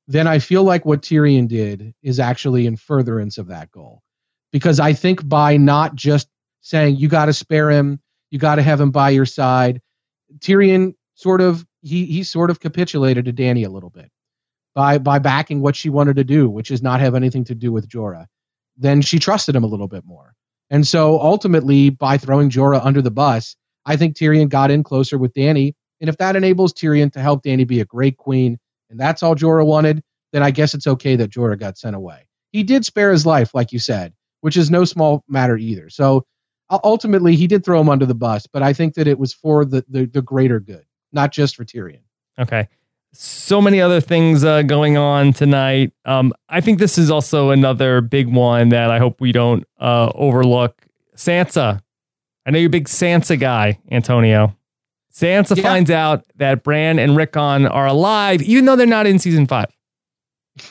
[0.07, 4.03] then I feel like what Tyrion did is actually in furtherance of that goal.
[4.51, 6.27] Because I think by not just
[6.61, 7.99] saying you got to spare him,
[8.31, 9.81] you got to have him by your side,
[10.39, 14.09] Tyrion sort of he he sort of capitulated to Dany a little bit
[14.75, 17.71] by by backing what she wanted to do, which is not have anything to do
[17.71, 18.27] with Jorah.
[18.77, 20.33] Then she trusted him a little bit more.
[20.69, 23.55] And so ultimately, by throwing Jorah under the bus,
[23.85, 25.73] I think Tyrion got in closer with Dany.
[25.99, 29.35] And if that enables Tyrion to help Dany be a great queen, and that's all
[29.35, 32.27] Jorah wanted, then I guess it's okay that Jorah got sent away.
[32.51, 34.13] He did spare his life, like you said,
[34.47, 35.89] which is no small matter either.
[35.89, 36.25] So
[36.85, 39.65] ultimately, he did throw him under the bus, but I think that it was for
[39.65, 41.99] the, the, the greater good, not just for Tyrion.
[42.39, 42.69] Okay.
[43.11, 45.91] So many other things uh, going on tonight.
[46.05, 50.13] Um, I think this is also another big one that I hope we don't uh,
[50.15, 50.81] overlook.
[51.17, 51.81] Sansa.
[52.45, 54.55] I know you're a big Sansa guy, Antonio.
[55.13, 55.63] Sansa Yeah.
[55.63, 59.67] finds out that Bran and Rickon are alive, even though they're not in season five.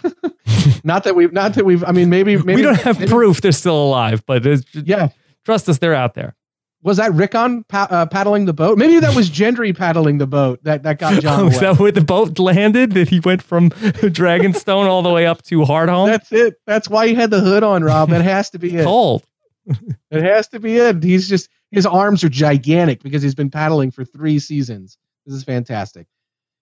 [0.85, 3.41] Not that we've, not that we've, I mean, maybe, maybe we don't have maybe- proof
[3.41, 5.09] they're still alive, but it's, Yeah.
[5.45, 6.37] trust us, they're out there.
[6.83, 8.79] Was that Rickon pa- uh, paddling the boat?
[8.79, 11.91] Maybe that was Gendry paddling the boat that, that got Jon Oh, is that where
[11.91, 12.93] the boat landed?
[12.93, 16.07] That he went from Dragonstone all the way up to Hardhome?
[16.07, 16.55] That's it.
[16.67, 18.11] That's why he had the hood on, Rob.
[18.11, 18.85] That has to be it.
[18.85, 19.25] cold.
[20.13, 21.03] It has to be it.
[21.03, 24.97] He's just his arms are gigantic because he's been paddling for three seasons.
[25.27, 26.07] This is fantastic.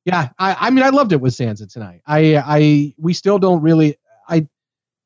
[0.04, 2.02] Yeah, I, I mean, I loved it with Sansa tonight.
[2.06, 3.96] I, I, we still don't really.
[4.28, 4.46] I,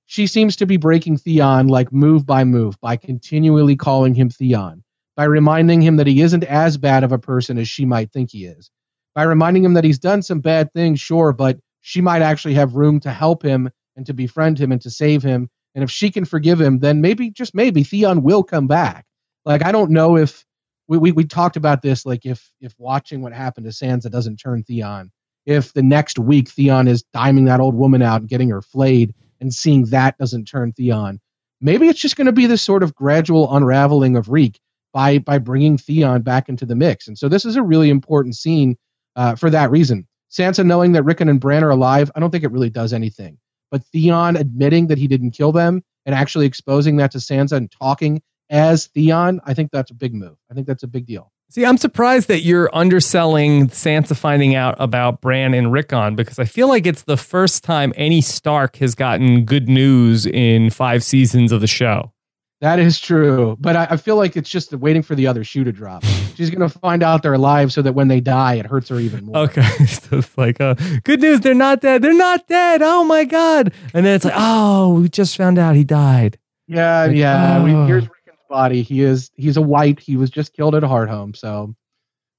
[0.06, 4.82] she seems to be breaking Theon like move by move by continually calling him Theon,
[5.16, 8.30] by reminding him that he isn't as bad of a person as she might think
[8.32, 8.70] he is,
[9.14, 12.74] by reminding him that he's done some bad things, sure, but she might actually have
[12.74, 15.48] room to help him and to befriend him and to save him.
[15.74, 19.04] And if she can forgive him, then maybe, just maybe, Theon will come back.
[19.44, 20.44] Like I don't know if
[20.88, 24.38] we, we, we talked about this, like if if watching what happened to Sansa doesn't
[24.38, 25.11] turn Theon,
[25.46, 29.14] if the next week Theon is diming that old woman out and getting her flayed
[29.40, 31.20] and seeing that doesn't turn Theon,
[31.61, 34.59] maybe it's just going to be this sort of gradual unraveling of Reek
[34.92, 37.07] by by bringing Theon back into the mix.
[37.07, 38.77] And so this is a really important scene
[39.14, 40.07] uh, for that reason.
[40.31, 43.38] Sansa knowing that Rickon and Bran are alive, I don't think it really does anything.
[43.70, 47.70] But Theon admitting that he didn't kill them and actually exposing that to Sansa and
[47.70, 50.37] talking as Theon, I think that's a big move.
[50.50, 51.32] I think that's a big deal.
[51.50, 56.44] See, I'm surprised that you're underselling Sansa finding out about Bran and Rickon because I
[56.44, 61.50] feel like it's the first time any Stark has gotten good news in five seasons
[61.50, 62.12] of the show.
[62.61, 65.62] That is true, but I, I feel like it's just waiting for the other shoe
[65.62, 66.04] to drop.
[66.34, 69.26] She's gonna find out they're alive, so that when they die, it hurts her even
[69.26, 69.37] more.
[69.37, 72.02] Okay, so it's like, uh, good news, they're not dead.
[72.02, 72.82] They're not dead.
[72.82, 73.72] Oh my god!
[73.94, 76.37] And then it's like, oh, we just found out he died.
[76.66, 77.62] Yeah, Like, yeah.
[77.62, 77.87] We, oh.
[77.87, 78.17] here's Rickon's
[78.48, 78.82] body.
[78.82, 80.00] He is he's a white.
[80.00, 81.74] He was just killed at Hardhome, so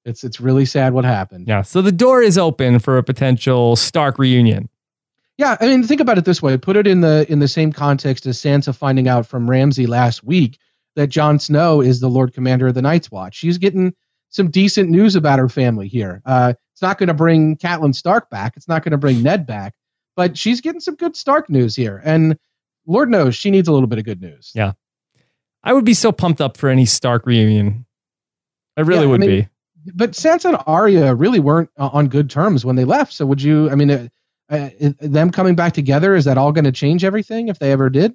[0.05, 1.47] it's it's really sad what happened.
[1.47, 4.69] Yeah, so the door is open for a potential Stark reunion.
[5.37, 6.57] Yeah, I mean, think about it this way.
[6.57, 10.23] Put it in the in the same context as Sansa finding out from Ramsay last
[10.23, 10.59] week
[10.95, 13.35] that Jon Snow is the Lord Commander of the Night's Watch.
[13.35, 13.93] She's getting
[14.29, 16.21] some decent news about her family here.
[16.25, 18.57] Uh, it's not going to bring Catelyn Stark back.
[18.57, 19.73] It's not going to bring Ned back,
[20.15, 22.01] but she's getting some good Stark news here.
[22.03, 22.37] And
[22.85, 24.51] Lord knows she needs a little bit of good news.
[24.53, 24.73] Yeah.
[25.63, 27.85] I would be so pumped up for any Stark reunion.
[28.77, 29.47] I really Yeah, I would mean, be.
[29.93, 33.13] But Sansa and Arya really weren't uh, on good terms when they left.
[33.13, 33.69] So would you?
[33.69, 34.07] I mean, uh,
[34.49, 34.69] uh,
[34.99, 38.13] them coming back together is that all going to change everything if they ever did?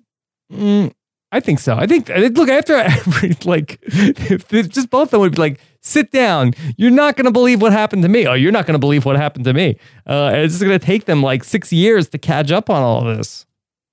[0.52, 0.92] Mm,
[1.32, 1.76] I think so.
[1.76, 6.10] I think I- look after every like, just both of them would be like, sit
[6.10, 6.52] down.
[6.76, 8.26] You're not going to believe what happened to me.
[8.26, 9.76] Oh, you're not going to believe what happened to me.
[10.06, 13.16] Uh, it's going to take them like six years to catch up on all of
[13.16, 13.46] this.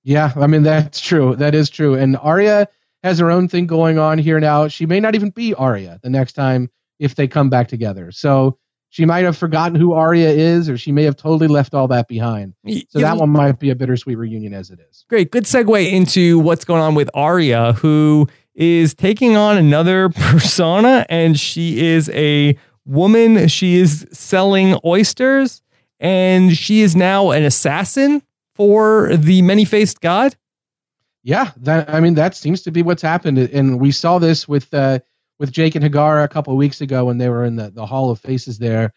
[0.04, 1.36] Yeah, I mean that's true.
[1.36, 1.94] That is true.
[1.94, 2.68] And Arya
[3.02, 4.68] has her own thing going on here now.
[4.68, 8.12] She may not even be Arya the next time if they come back together.
[8.12, 8.58] So
[8.90, 12.08] she might have forgotten who Arya is, or she may have totally left all that
[12.08, 12.54] behind.
[12.90, 15.06] So that one might be a bittersweet reunion as it is.
[15.08, 21.06] great, good segue into what's going on with Arya, who is taking on another persona,
[21.08, 23.48] and she is a woman.
[23.48, 25.62] She is selling oysters,
[25.98, 28.22] and she is now an assassin
[28.54, 30.36] for the many faced god.
[31.24, 34.72] Yeah, that I mean that seems to be what's happened, and we saw this with
[34.74, 34.98] uh,
[35.38, 38.10] with Jaqen H'ghar a couple of weeks ago when they were in the, the Hall
[38.10, 38.92] of Faces there,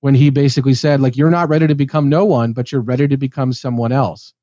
[0.00, 3.08] when he basically said like you're not ready to become no one, but you're ready
[3.08, 4.34] to become someone else,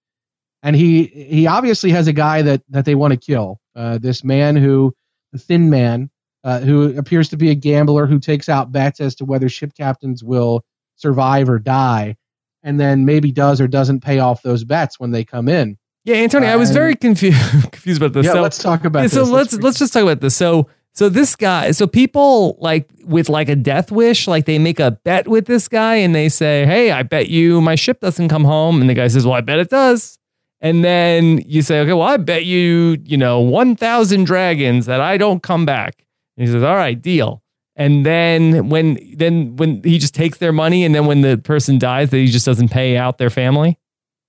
[0.61, 4.25] and he he obviously has a guy that that they want to kill, uh, this
[4.25, 4.93] man who
[5.31, 6.09] the Thin Man,
[6.43, 9.73] uh, who appears to be a gambler who takes out bets as to whether ship
[9.73, 10.65] captains will
[10.97, 12.17] survive or die,
[12.61, 15.77] and then maybe does or doesn't pay off those bets when they come in.
[16.03, 17.37] Yeah, Antonio, I was very confused
[17.71, 18.25] confused about this.
[18.25, 19.13] Yeah, so, let's talk about yeah, this.
[19.13, 20.35] So let's let's just talk about this.
[20.35, 24.79] So so this guy, so people like with like a death wish, like they make
[24.79, 28.29] a bet with this guy and they say, "Hey, I bet you my ship doesn't
[28.29, 30.17] come home," and the guy says, "Well, I bet it does."
[30.59, 34.99] And then you say, "Okay, well, I bet you, you know, one thousand dragons that
[34.99, 36.03] I don't come back."
[36.35, 37.41] And he says, "All right, deal."
[37.77, 41.79] And then when then when he just takes their money, and then when the person
[41.79, 43.79] dies, that he just doesn't pay out their family.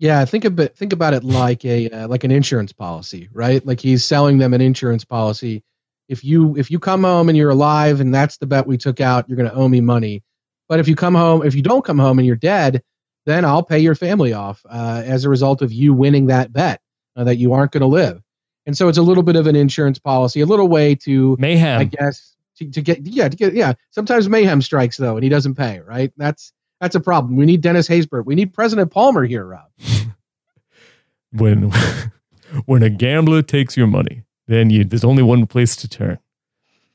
[0.03, 3.65] Yeah, think about think about it like a uh, like an insurance policy, right?
[3.65, 5.62] Like he's selling them an insurance policy.
[6.09, 9.01] If you if you come home and you're alive and that's the bet we took
[9.01, 10.25] out, you're going to owe me money.
[10.69, 12.83] But if you come home, if you don't come home and you're dead,
[13.27, 16.81] then I'll pay your family off uh, as a result of you winning that bet
[17.15, 18.21] uh, that you aren't going to live.
[18.67, 21.81] And so it's a little bit of an insurance policy, a little way to mayhem,
[21.81, 23.75] I guess, to, to get yeah to get yeah.
[23.93, 25.79] Sometimes mayhem strikes though, and he doesn't pay.
[25.79, 26.12] Right?
[26.17, 27.37] That's that's a problem.
[27.37, 28.27] We need Dennis Haysbert.
[28.27, 29.69] We need President Palmer here, Rob.
[31.33, 31.71] When
[32.66, 36.18] when a gambler takes your money, then you there's only one place to turn.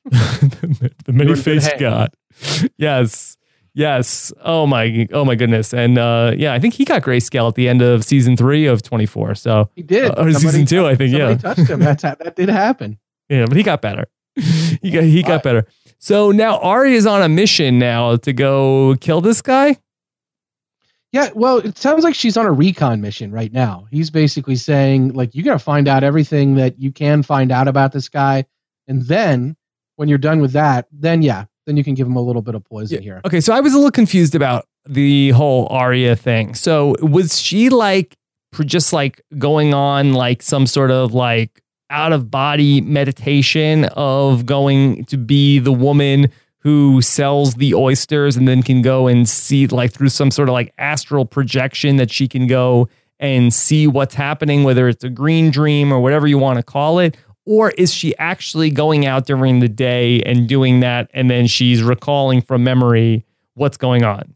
[0.05, 2.13] the, the many faced God.
[2.77, 3.35] Yes.
[3.73, 4.31] Yes.
[4.43, 5.73] Oh my oh my goodness.
[5.73, 8.83] And uh yeah, I think he got grayscale at the end of season three of
[8.83, 9.33] twenty four.
[9.33, 10.11] So he did.
[10.11, 11.35] Uh, or season two, I think, yeah.
[11.35, 11.79] touched him.
[11.79, 12.99] That's that did happen.
[13.27, 14.05] Yeah, but he got better.
[14.35, 15.65] he got he got better.
[15.97, 19.77] So now Arya is on a mission now to go kill this guy.
[21.13, 23.87] Yeah, well, it sounds like she's on a recon mission right now.
[23.89, 27.67] He's basically saying, like, you got to find out everything that you can find out
[27.67, 28.45] about this guy.
[28.87, 29.55] And then
[29.95, 32.55] when you're done with that, then yeah, then you can give him a little bit
[32.55, 33.03] of poison yeah.
[33.03, 33.21] here.
[33.25, 36.55] Okay, so I was a little confused about the whole Arya thing.
[36.55, 38.15] So was she like
[38.65, 45.05] just like going on like some sort of like out of body meditation of going
[45.05, 49.93] to be the woman who sells the oysters and then can go and see like
[49.93, 52.89] through some sort of like astral projection that she can go
[53.19, 56.99] and see what's happening whether it's a green dream or whatever you want to call
[56.99, 57.17] it
[57.47, 61.81] or is she actually going out during the day and doing that and then she's
[61.81, 64.35] recalling from memory what's going on?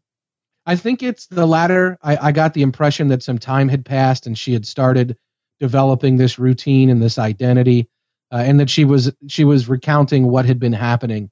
[0.65, 1.97] I think it's the latter.
[2.01, 5.17] I, I got the impression that some time had passed and she had started
[5.59, 7.89] developing this routine and this identity
[8.31, 11.29] uh, and that she was she was recounting what had been happening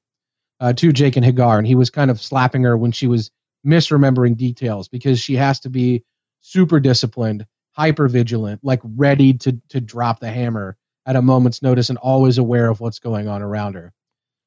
[0.60, 3.32] uh, to Jaqen H'ghar, and he was kind of slapping her when she was
[3.66, 6.04] misremembering details because she has to be
[6.42, 11.90] super disciplined, hyper vigilant, like ready to to drop the hammer at a moment's notice,
[11.90, 13.94] and always aware of what's going on around her.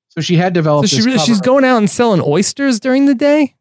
[0.09, 0.88] So she had developed.
[0.88, 3.55] So she really, she's going out and selling oysters during the day.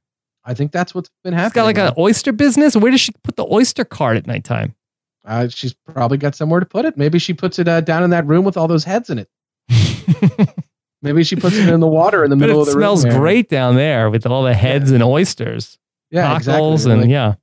[0.44, 1.50] I think that's what's been happening.
[1.50, 2.76] She's got like an oyster business.
[2.76, 4.76] Where does she put the oyster cart at nighttime?
[5.24, 6.98] Uh, she's probably got somewhere to put it.
[6.98, 9.30] Maybe she puts it uh, down in that room with all those heads in it.
[11.02, 12.84] Maybe she puts it in the water in the middle of the room.
[12.84, 14.96] It smells great down there with all the heads yeah.
[14.96, 15.78] and oysters.
[16.12, 16.92] Yeah, exactly.
[16.92, 17.36] and like, yeah.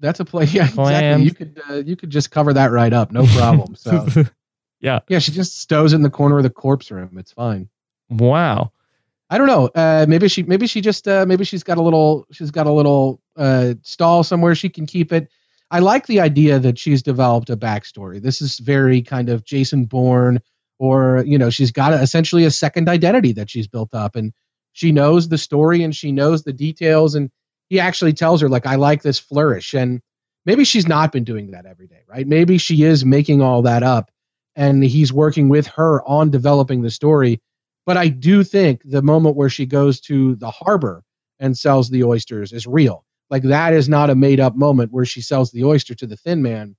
[0.00, 0.52] That's a place.
[0.54, 1.24] Yeah, exactly.
[1.24, 3.76] You could uh, you could just cover that right up, no problem.
[3.76, 4.06] So
[4.80, 5.18] yeah, yeah.
[5.18, 7.16] She just stows it in the corner of the corpse room.
[7.18, 7.68] It's fine.
[8.10, 8.72] Wow.
[9.28, 9.66] I don't know.
[9.74, 12.72] Uh, maybe she maybe she just uh, maybe she's got a little she's got a
[12.72, 15.28] little uh, stall somewhere she can keep it.
[15.70, 18.22] I like the idea that she's developed a backstory.
[18.22, 20.40] This is very kind of Jason Bourne
[20.78, 24.32] or you know she's got a, essentially a second identity that she's built up and
[24.72, 27.30] she knows the story and she knows the details and
[27.68, 30.00] he actually tells her like i like this flourish and
[30.44, 32.26] maybe she's not been doing that every day right?
[32.26, 34.10] Maybe she is making all that up
[34.54, 37.40] and he's working with her on developing the story.
[37.84, 41.02] But i do think the moment where she goes to the harbor
[41.38, 43.04] and sells the oysters is real.
[43.28, 46.16] Like that is not a made up moment where she sells the oyster to the
[46.16, 46.76] thin man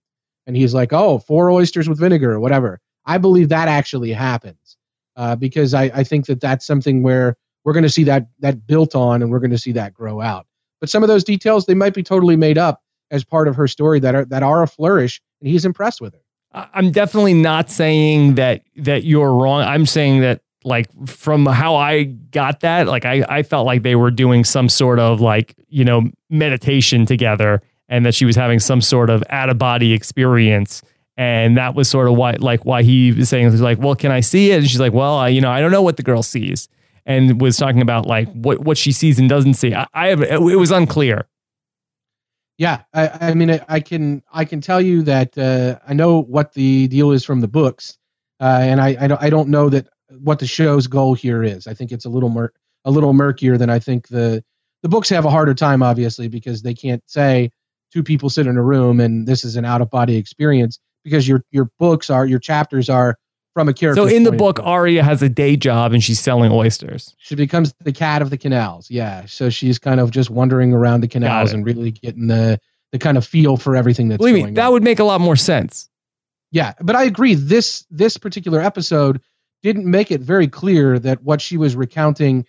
[0.47, 4.77] and he's like oh four oysters with vinegar or whatever I believe that actually happens
[5.15, 8.67] uh, because I, I think that that's something where we're going to see that that
[8.67, 10.45] built on and we're going to see that grow out.
[10.79, 13.67] But some of those details they might be totally made up as part of her
[13.67, 16.21] story that are that are a flourish, and he's impressed with her.
[16.73, 19.61] I'm definitely not saying that that you're wrong.
[19.61, 23.95] I'm saying that like from how I got that, like I, I felt like they
[23.95, 28.59] were doing some sort of like, you know, meditation together and that she was having
[28.59, 30.81] some sort of out of body experience
[31.17, 34.11] and that was sort of why like why he was saying he's like well can
[34.11, 36.03] i see it and she's like well I, you know i don't know what the
[36.03, 36.69] girl sees
[37.07, 39.73] and was talking about like what what she sees and doesn't see.
[39.73, 41.27] I, I have it was unclear.
[42.59, 46.21] Yeah, I, I mean, I, I can I can tell you that uh, I know
[46.21, 47.97] what the deal is from the books,
[48.39, 49.87] uh, and I I don't, I don't know that
[50.19, 51.65] what the show's goal here is.
[51.65, 52.53] I think it's a little more
[52.85, 54.43] a little murkier than I think the
[54.83, 57.51] the books have a harder time, obviously, because they can't say
[57.93, 60.77] two people sit in a room and this is an out of body experience
[61.07, 63.17] because your your books are your chapters are
[63.53, 64.07] from a character.
[64.07, 67.15] So in the book, Arya has a day job and she's selling oysters.
[67.17, 68.91] She becomes the cat of the canals.
[68.91, 69.25] Yeah.
[69.25, 72.59] So she's kind of just wandering around the canals and really getting the
[72.91, 74.73] the kind of feel for everything that's Believe going me, that on.
[74.73, 75.89] would make a lot more sense.
[76.51, 77.33] Yeah, but I agree.
[77.33, 79.21] This this particular episode
[79.63, 82.45] didn't make it very clear that what she was recounting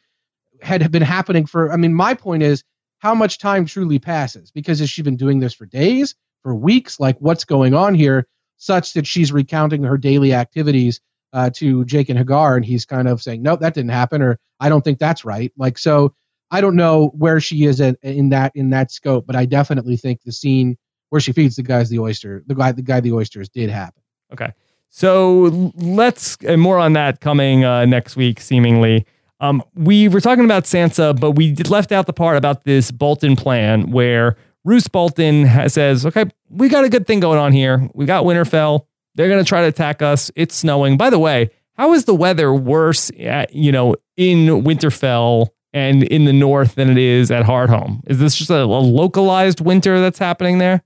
[0.61, 1.73] had been happening for.
[1.73, 2.63] I mean, my point is
[2.99, 7.01] how much time truly passes because has she been doing this for days, for weeks?
[7.01, 8.27] Like, what's going on here?
[8.59, 11.01] Such that she's recounting her daily activities
[11.33, 14.69] uh, to Jaqen H'ghar, and he's kind of saying, "Nope, that didn't happen," or "I
[14.69, 16.15] don't think that's right." Like, so
[16.51, 20.23] I don't know where she is in, that in that scope, but I definitely think
[20.23, 20.77] the scene
[21.11, 24.03] where she feeds the guys the oyster, the guy the guy the oysters, did happen.
[24.33, 24.53] Okay.
[24.91, 29.07] So let's and more on that coming uh, next week, seemingly.
[29.41, 33.37] Um, we were talking about Sansa, but we left out the part about this Bolton
[33.37, 37.89] plan where Roose Bolton has, says, "Okay, we got a good thing going on here.
[37.95, 38.87] We got Winterfell.
[39.15, 40.31] They're going to try to attack us.
[40.37, 40.97] It's snowing.
[40.97, 46.25] By the way, how is the weather worse, at, you know, in Winterfell and in
[46.25, 48.01] the north than it is at Hardhome?
[48.07, 50.83] Is this just a, a localized winter that's happening there?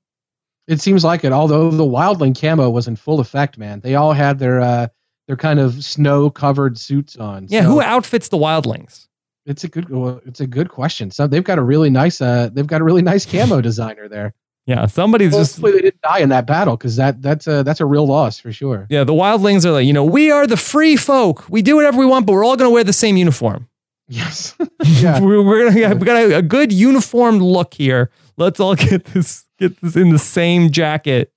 [0.68, 1.32] It seems like it.
[1.32, 3.80] Although the wildling camo was in full effect, man.
[3.80, 4.86] They all had their uh,
[5.26, 7.46] their kind of snow covered suits on.
[7.48, 9.08] Yeah, So who outfits the wildlings?
[9.46, 9.88] It's a good.
[9.90, 11.10] well, It's a good question.
[11.10, 12.20] So they've got a really nice.
[12.20, 14.34] Uh, they've got a really nice camo designer there.
[14.66, 17.80] Yeah, somebody's just Hopefully they didn't die in that battle because that that's a that's
[17.80, 18.86] a real loss for sure.
[18.90, 21.48] Yeah, the wildlings are like, you know, we are the free folk.
[21.48, 23.68] We do whatever we want, but we're all going to wear the same uniform.
[24.06, 24.54] Yes.
[24.84, 25.20] yeah.
[25.20, 28.10] we're, we're gonna have, we got a, a good uniformed look here.
[28.36, 31.32] Let's all get this get this in the same jacket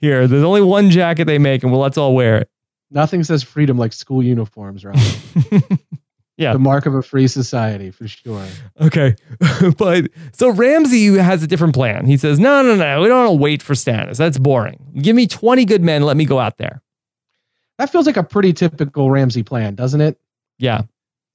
[0.00, 0.28] here.
[0.28, 2.50] There's only one jacket they make, and well, let's all wear it.
[2.92, 4.96] Nothing says freedom like school uniforms, right?
[6.38, 6.52] Yeah.
[6.52, 8.46] The mark of a free society for sure.
[8.80, 9.16] Okay,
[9.76, 12.06] but so Ramsay has a different plan.
[12.06, 14.18] He says, no, no, no, we don't want to wait for Stannis.
[14.18, 14.78] That's boring.
[15.02, 16.02] Give me 20 good men.
[16.02, 16.80] Let me go out there.
[17.78, 20.20] That feels like a pretty typical Ramsay plan, doesn't it?
[20.58, 20.82] Yeah.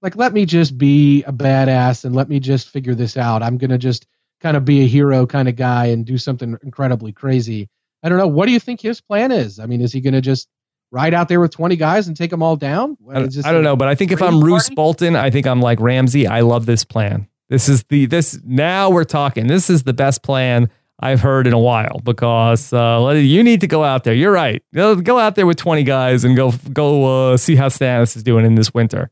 [0.02, 3.44] Like, let me just be a badass and let me just figure this out.
[3.44, 4.08] I'm gonna just
[4.40, 7.70] kind of be a hero kind of guy and do something incredibly crazy.
[8.04, 8.28] I don't know.
[8.28, 9.60] What do you think his plan is?
[9.60, 10.48] I mean, is he gonna just
[10.94, 12.96] ride out there with 20 guys and take them all down?
[13.10, 14.70] I don't, this I don't know, but I think if I'm Roose?
[14.70, 16.28] Bolton, I think I'm like Ramsay.
[16.28, 17.28] I love this plan.
[17.50, 19.48] This is the this now we're talking.
[19.48, 20.70] This is the best plan
[21.00, 24.14] I've heard in a while because uh, you need to go out there.
[24.14, 24.64] You're right.
[24.74, 28.46] Go out there with 20 guys and go go uh, see how Stannis is doing
[28.46, 29.10] in this winter.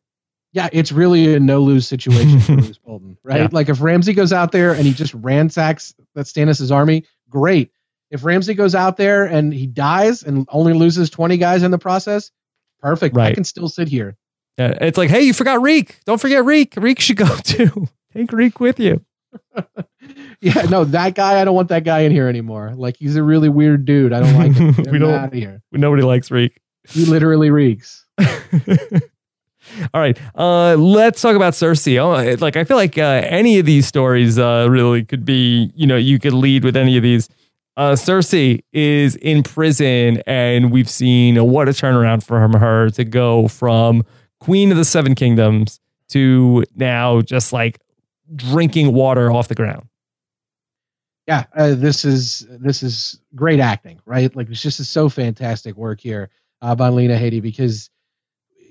[0.54, 3.42] Yeah, it's really a no lose situation for Roose Bolton, right?
[3.42, 3.48] Yeah.
[3.52, 7.72] Like if Ramsay goes out there and he just ransacks that Stannis' army, great.
[8.12, 11.78] If Ramsay goes out there and he dies and only loses 20 guys in the
[11.80, 12.30] process,
[12.80, 13.18] perfect.
[13.18, 14.16] I can still sit here.
[14.57, 15.99] Yeah, it's like, hey, you forgot Reek.
[16.05, 16.74] Don't forget Reek.
[16.78, 17.88] Reek should go too.
[18.14, 19.03] Take Reek with you.
[20.43, 22.74] Yeah, no, that guy, I don't want that guy in here anymore.
[22.76, 24.12] Like he's a really weird dude.
[24.12, 24.76] I don't like him.
[24.91, 25.62] We don't- out of here.
[25.72, 26.59] Nobody likes Reek.
[26.89, 28.03] He literally reeks.
[29.93, 31.99] All right, uh, let's talk about Cersei.
[31.99, 35.86] Oh, like I feel like uh, any of these stories uh, really could be, you
[35.86, 37.30] know, you could lead with any of these.
[37.78, 43.03] Uh, Cersei is in prison, and we've seen uh, what a turnaround from her to
[43.05, 44.03] go from
[44.39, 47.80] Queen of the Seven Kingdoms to now just like
[48.36, 49.88] drinking water off the ground.
[51.28, 54.36] yeah, uh, this is this is great acting, right?
[54.36, 56.30] Like it's just so fantastic work here
[56.61, 57.89] uh, by Lena Headey because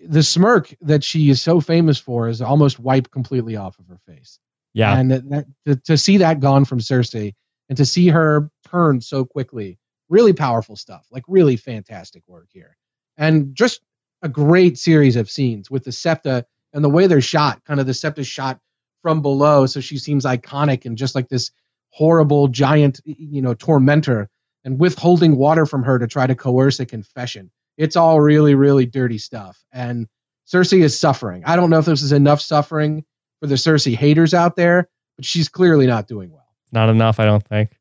[0.06, 3.98] the smirk that she is so famous for is almost wiped completely off of her
[4.06, 4.38] face.
[4.74, 7.34] Yeah, and that, that to, to see that gone from Cersei
[7.68, 11.06] and to see her turn so quickly, really powerful stuff.
[11.10, 12.76] Like really fantastic work here,
[13.16, 13.80] and just
[14.22, 17.64] a great series of scenes with the Septa and the way they're shot.
[17.64, 18.60] Kind of the Septa shot
[19.02, 21.50] from below, so she seems iconic and just like this
[21.88, 24.28] horrible giant, you know, tormentor,
[24.64, 27.50] and withholding water from her to try to coerce a confession.
[27.78, 30.06] It's all really, really dirty stuff, and
[30.46, 31.42] Cersei is suffering.
[31.46, 33.04] I don't know if this is enough suffering
[33.40, 36.46] for the Cersei haters out there, but she's clearly not doing well.
[36.72, 37.76] not enough, I don't think.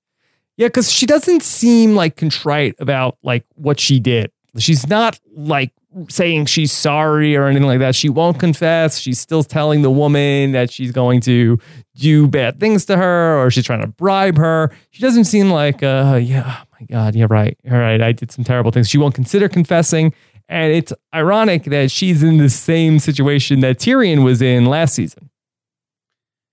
[0.60, 4.30] Yeah, because she doesn't seem like contrite about like what she did.
[4.58, 5.72] She's not like
[6.10, 7.96] saying she's sorry or anything like that.
[7.96, 8.98] She won't confess.
[9.00, 11.60] She's still telling the woman that she's going to
[11.96, 14.74] do bad things to her or she's trying to bribe her.
[14.92, 17.58] She doesn't seem like, uh, yeah, oh my God, yeah, right.
[17.72, 18.90] All right, I did some terrible things.
[18.90, 20.14] She won't consider confessing.
[20.50, 25.30] And it's ironic that she's in the same situation that Tyrion was in last season.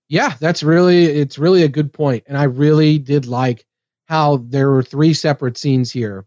[0.07, 2.23] Yeah, that's really it's really a good point.
[2.25, 3.65] And I really did like
[4.07, 6.25] how there were three separate scenes here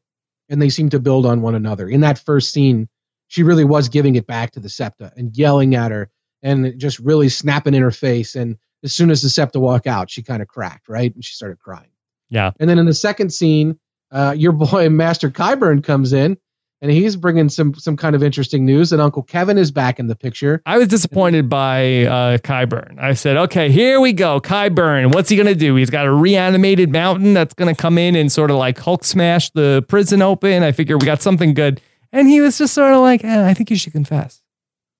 [0.48, 1.88] and they seem to build on one another.
[1.88, 2.88] In that first scene,
[3.28, 6.10] she really was giving it back to the Septa and yelling at her
[6.42, 8.34] and just really snapping in her face.
[8.34, 11.14] And as soon as the Septa walked out, she kind of cracked, right?
[11.14, 11.90] And she started crying.
[12.28, 12.50] Yeah.
[12.58, 13.78] And then in the second scene,
[14.10, 16.36] uh, your boy Master Qyburn comes in
[16.82, 20.06] and he's bringing some some kind of interesting news that Uncle Kevin is back in
[20.06, 20.62] the picture.
[20.66, 22.98] I was disappointed by uh, Qyburn.
[22.98, 24.40] I said, okay, here we go.
[24.40, 25.74] Qyburn, what's he going to do?
[25.76, 29.04] He's got a reanimated mountain that's going to come in and sort of like Hulk
[29.04, 30.62] smash the prison open.
[30.62, 31.80] I figure we got something good.
[32.12, 34.42] And he was just sort of like, eh, I think you should confess.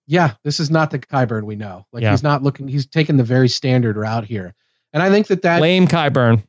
[0.07, 1.87] Yeah, this is not the Qyburn we know.
[1.93, 2.11] Like Yeah.
[2.11, 2.67] he's not looking.
[2.69, 4.55] He's taking the very standard route here,
[4.93, 6.43] and I think that that Lame Qyburn.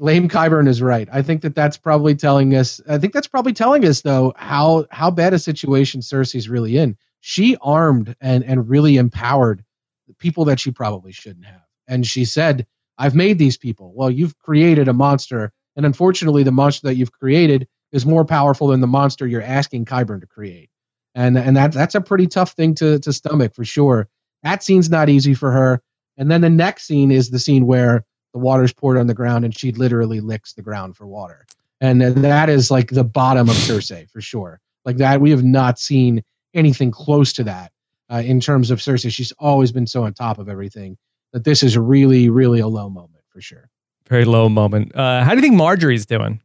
[0.00, 1.06] Lame Qyburn is right.
[1.12, 2.80] I think that that's probably telling us.
[2.88, 6.96] I think that's probably telling us though how how bad a situation Cersei's really in.
[7.20, 9.62] She armed and and really empowered
[10.08, 11.60] the people that she probably shouldn't have.
[11.86, 16.50] And she said, "I've made these people." Well, you've created a monster, and unfortunately, the
[16.50, 20.70] monster that you've created is more powerful than the monster you're asking Qyburn to create.
[21.14, 24.08] And and that that's a pretty tough thing to to stomach for sure.
[24.44, 25.82] That scene's not easy for her.
[26.16, 29.44] And then the next scene is the scene where the water's poured on the ground
[29.44, 31.46] and she literally licks the ground for water.
[31.80, 34.60] And that is like the bottom of Cersei for sure.
[34.84, 36.22] Like that, we have not seen
[36.54, 37.72] anything close to that
[38.10, 39.12] uh, in terms of Cersei.
[39.12, 40.98] She's always been so on top of everything
[41.32, 43.70] that this is really, really a low moment for sure.
[44.08, 44.94] Very low moment.
[44.94, 46.42] Uh, how do you think Margaery's doing?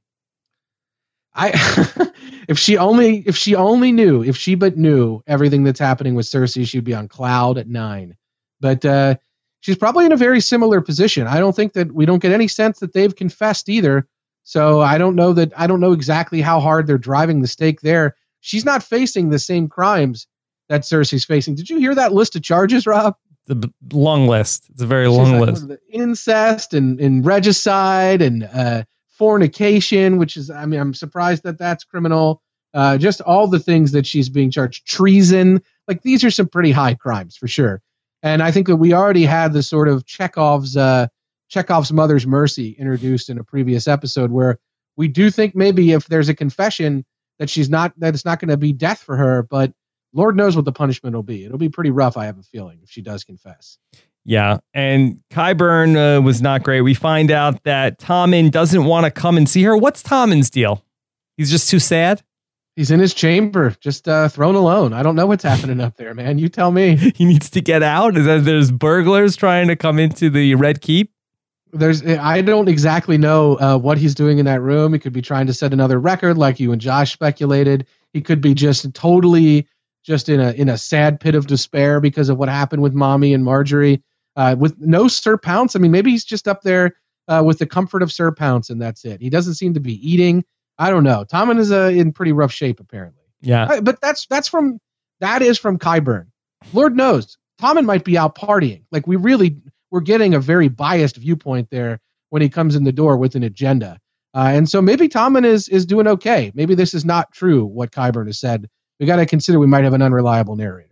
[1.33, 1.51] I,
[2.47, 6.27] if she only, if she only knew, if she but knew everything that's happening with
[6.27, 8.15] Cersei, she'd be on cloud at nine.
[8.61, 9.15] But uh,
[9.65, 11.25] she's probably in a very similar position.
[11.25, 14.07] I don't think that we don't get any sense that they've confessed either.
[14.43, 17.81] So I don't know that I don't know exactly how hard they're driving the stake
[17.81, 18.15] there.
[18.41, 20.27] She's not facing the same crimes
[20.69, 21.55] that Cersei's facing.
[21.55, 23.15] Did you hear that list of charges, Rob?
[23.47, 24.69] The b- long list.
[24.69, 25.65] It's a very She's long like, list.
[25.89, 28.83] incest and, and regicide and uh,
[29.17, 32.43] fornication, which is, I mean, I'm surprised that that's criminal.
[32.71, 35.63] Uh, just all the things that she's being charged, treason.
[35.87, 37.81] Like these are some pretty high crimes for sure.
[38.25, 41.07] And I think that we already had the sort of Chekhov's uh,
[41.47, 44.57] Chekhov's mother's mercy introduced in a previous episode, where
[44.97, 47.05] we do think maybe if there's a confession
[47.37, 49.71] that she's not that it's not going to be death for her, but
[50.11, 51.45] Lord knows what the punishment will be.
[51.45, 53.77] It'll be pretty rough, I have a feeling, if she does confess.
[54.23, 54.57] Yeah.
[54.73, 56.81] And Qyburn uh, was not great.
[56.81, 59.77] We find out that Tommen doesn't want to come and see her.
[59.77, 60.83] What's Tommen's deal?
[61.37, 62.23] He's just too sad.
[62.75, 64.91] He's in his chamber, just uh, throne alone.
[64.91, 66.37] I don't know what's happening up there, man.
[66.37, 66.97] You tell me.
[67.15, 68.17] He needs to get out.
[68.17, 71.13] Is that there's burglars trying to come into the Red Keep?
[71.71, 74.91] There's, I don't exactly know uh, what he's doing in that room.
[74.91, 77.87] He could be trying to set another record, like you and Josh speculated.
[78.11, 79.67] He could be just totally,
[80.03, 83.33] just in a in a sad pit of despair because of what happened with Mommy
[83.33, 84.01] and Margaery.
[84.35, 86.95] Uh, with no Sir Pounce, I mean, maybe he's just up there
[87.29, 89.21] uh, with the comfort of Sir Pounce, and that's it.
[89.21, 90.43] He doesn't seem to be eating.
[90.77, 91.25] I don't know.
[91.25, 93.23] Tommen is uh, in pretty rough shape, apparently.
[93.41, 93.65] Yeah.
[93.65, 94.79] Uh, but that's that's from
[95.19, 96.27] that is from Qyburn.
[96.73, 98.83] Lord knows, Tommen might be out partying.
[98.91, 99.57] Like we really
[99.91, 101.99] we're getting a very biased viewpoint there
[102.29, 103.99] when he comes in the door with an agenda.
[104.33, 106.51] Uh, and so maybe Tommen is is doing okay.
[106.53, 108.69] Maybe this is not true what Qyburn has said.
[108.99, 110.89] We got to consider we might have an unreliable narrator.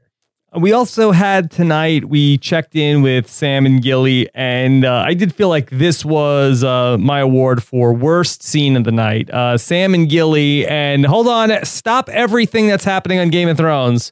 [0.56, 5.34] We also had tonight, we checked in with Sam and Gilly, and uh, I did
[5.34, 9.32] feel like this was uh, my award for worst scene of the night.
[9.32, 14.12] Uh, Sam and Gilly, and hold on, stop everything that's happening on Game of Thrones.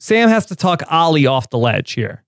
[0.00, 2.23] Sam has to talk Olly off the ledge here.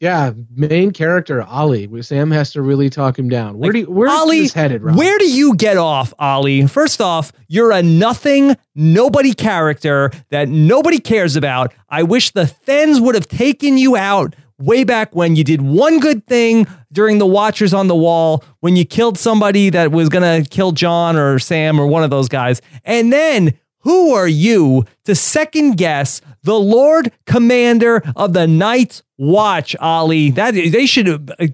[0.00, 2.02] Yeah, main character Olly.
[2.02, 3.58] Sam has to really talk him down.
[3.58, 4.82] Where do you, where Olly, is this headed?
[4.82, 4.96] Rob?
[4.96, 6.66] Where do you get off, Olly?
[6.68, 11.74] First off, you're a nothing, nobody character that nobody cares about.
[11.88, 15.98] I wish the Thenns would have taken you out way back when you did one
[15.98, 20.44] good thing during the Watchers on the Wall when you killed somebody that was going
[20.44, 22.60] to kill Jon or Sam or one of those guys.
[22.84, 29.74] And then who are you to second guess the Lord Commander of the Night's Watch,
[29.80, 30.30] Olly?
[30.30, 31.46] That they should uh,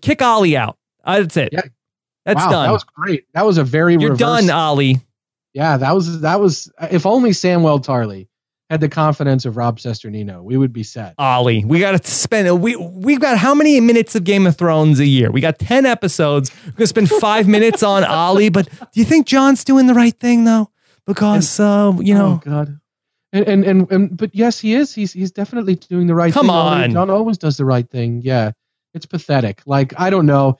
[0.00, 0.76] kick Olly out.
[1.04, 1.50] That's it.
[1.52, 1.62] Yeah.
[2.24, 2.66] That's wow, done.
[2.66, 3.24] That was great.
[3.34, 5.00] That was a very You're reverse- done, Olly.
[5.54, 6.70] Yeah, that was that was.
[6.90, 8.28] If only Samwell Tarly
[8.68, 11.14] had the confidence of Rob Cesternino, we would be set.
[11.18, 12.60] Olly, we got to spend.
[12.60, 15.30] We we've got how many minutes of Game of Thrones a year?
[15.30, 16.50] We got ten episodes.
[16.66, 18.48] We're gonna spend five minutes on Olly.
[18.50, 20.68] But do you think Jon's doing the right thing though?
[21.06, 22.80] Because uh, you know, oh God.
[23.32, 24.94] And, and and and but yes, he is.
[24.94, 26.54] He's he's definitely doing the right Come thing.
[26.54, 26.90] On.
[26.92, 28.22] Jon always does the right thing.
[28.22, 28.52] Yeah,
[28.94, 29.62] it's pathetic.
[29.66, 30.58] Like I don't know,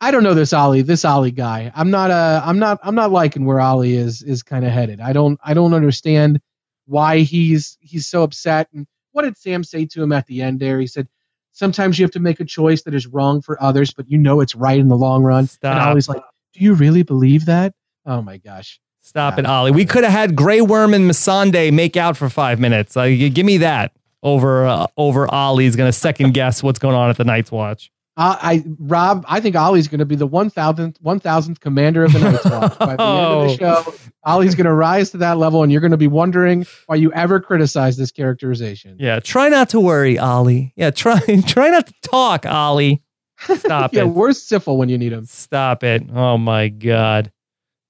[0.00, 1.72] I don't know this Olly, this Olly guy.
[1.74, 5.00] I'm not uh I'm not I'm not liking where Olly is is kind of headed.
[5.00, 6.40] I don't I don't understand
[6.86, 8.68] why he's he's so upset.
[8.72, 10.80] And what did Sam say to him at the end there?
[10.80, 11.08] He said,
[11.52, 14.40] Sometimes you have to make a choice that is wrong for others, but you know
[14.40, 15.48] it's right in the long run.
[15.48, 15.76] Stop.
[15.76, 16.22] And Olly's like,
[16.54, 17.74] Do you really believe that?
[18.06, 18.80] Oh my gosh.
[19.08, 19.70] Stop it, Olly.
[19.70, 22.94] We could have had Grey Worm and Missandei make out for five minutes.
[22.94, 23.92] Like, give me that
[24.22, 27.90] over uh, over Olly's going to second guess what's going on at the Night's Watch.
[28.18, 32.04] Uh, I Rob, I think Olly's going to be the one thousandth one thousandth commander
[32.04, 32.78] of the Night's Watch.
[32.78, 33.94] By the end of the show,
[34.26, 37.10] Olly's going to rise to that level, and you're going to be wondering why you
[37.14, 38.98] ever criticize this characterization.
[39.00, 40.74] Yeah, try not to worry, Olly.
[40.76, 43.02] Yeah, try try not to talk, Olly.
[43.38, 43.96] Stop it.
[43.96, 44.08] yeah, it.
[44.08, 45.24] where's Syphil when you need him?
[45.24, 46.02] Stop it.
[46.12, 47.32] Oh my god.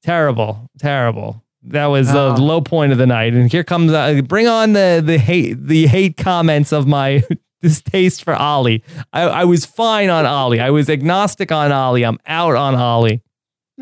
[0.08, 0.70] Terrible.
[0.78, 1.44] Terrible.
[1.64, 2.34] That was the Oh.
[2.38, 3.34] low point of the night.
[3.34, 7.22] And here comes uh, bring on the the hate the hate comments of my
[7.60, 8.82] distaste for Olly.
[9.12, 10.60] I, I was fine on Olly.
[10.60, 12.04] I was agnostic on Olly.
[12.06, 13.20] I'm out on Olly.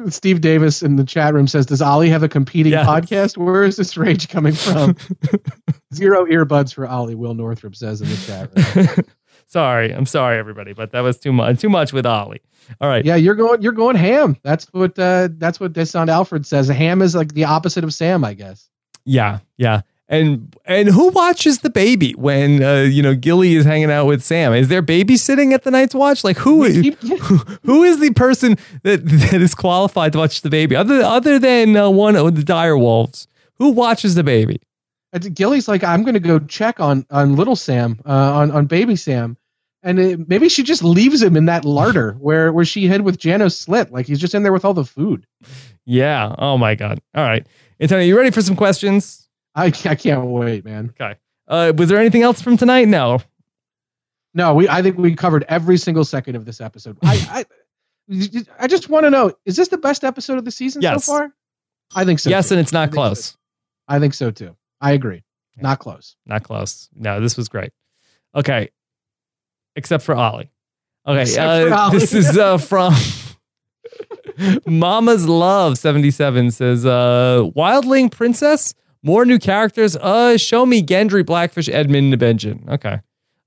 [0.08, 2.86] Steve Davis in the chat room says, "Does Olly have a competing Yes.
[2.88, 3.36] podcast?
[3.36, 4.96] Where is this rage coming from?"
[5.94, 7.14] Zero earbuds for Olly.
[7.14, 9.04] Will Northrup says in the chat room.
[9.46, 9.92] sorry.
[9.92, 12.40] I'm sorry everybody, but that was too much too much with Olly.
[12.80, 13.04] All right.
[13.04, 13.62] Yeah, you're going.
[13.62, 14.36] You're going ham.
[14.42, 14.98] That's what.
[14.98, 16.68] Uh, that's what Descent Alfred says.
[16.68, 18.68] Ham is like the opposite of Sam, I guess.
[19.04, 19.82] Yeah, yeah.
[20.08, 24.22] And and who watches the baby when uh, you know Gilly is hanging out with
[24.22, 24.52] Sam?
[24.52, 26.22] Is there babysitting at the Night's Watch?
[26.22, 30.50] Like who is who, who is the person that that is qualified to watch the
[30.50, 33.26] baby other other than uh, one of the dire wolves?
[33.58, 34.60] Who watches the baby?
[35.18, 38.96] Gilly's like, I'm going to go check on on little Sam, uh, on on baby
[38.96, 39.36] Sam,
[39.82, 43.18] and it, maybe she just leaves him in that larder where where she hid with
[43.18, 43.90] Janos Slynt.
[43.90, 45.26] Like he's just in there with all the food.
[45.84, 46.34] Yeah.
[46.38, 47.00] Oh my god.
[47.14, 47.46] All right,
[47.80, 49.28] Antonio, you ready for some questions?
[49.54, 50.92] I I can't wait, man.
[51.00, 51.18] Okay.
[51.48, 52.88] Uh, was there anything else from tonight?
[52.88, 53.20] No.
[54.34, 56.98] No, we I think we covered every single second of this episode.
[57.02, 57.46] I
[58.10, 58.18] I,
[58.60, 61.04] I just want to know: is this the best episode of the season Yes.
[61.04, 61.32] so far?
[61.94, 62.28] I think so.
[62.30, 62.54] yes, too.
[62.56, 63.00] and it's I not think so.
[63.00, 63.36] close.
[63.88, 64.56] I think so too.
[64.80, 65.22] I agree.
[65.56, 66.16] Not close.
[66.26, 66.88] Not close.
[66.94, 67.70] No, this was great.
[68.34, 68.68] Okay.
[69.74, 70.50] Except for Olly.
[71.06, 71.22] Okay.
[71.22, 71.98] Except for uh, Olly.
[71.98, 72.92] this is uh, from
[74.66, 79.96] Mama's Love 77 says, uh, Wildling Princess, more new characters.
[79.96, 82.68] Uh, show me Gendry, Blackfish, Edmure, and Benjen.
[82.68, 83.00] Okay.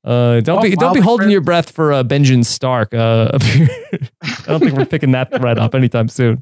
[0.03, 2.93] Uh, don't Oh, be don't be holding Prin- your breath for uh, Benjen Stark.
[2.93, 3.31] Uh,
[4.23, 6.41] I don't think we're picking that thread up anytime soon.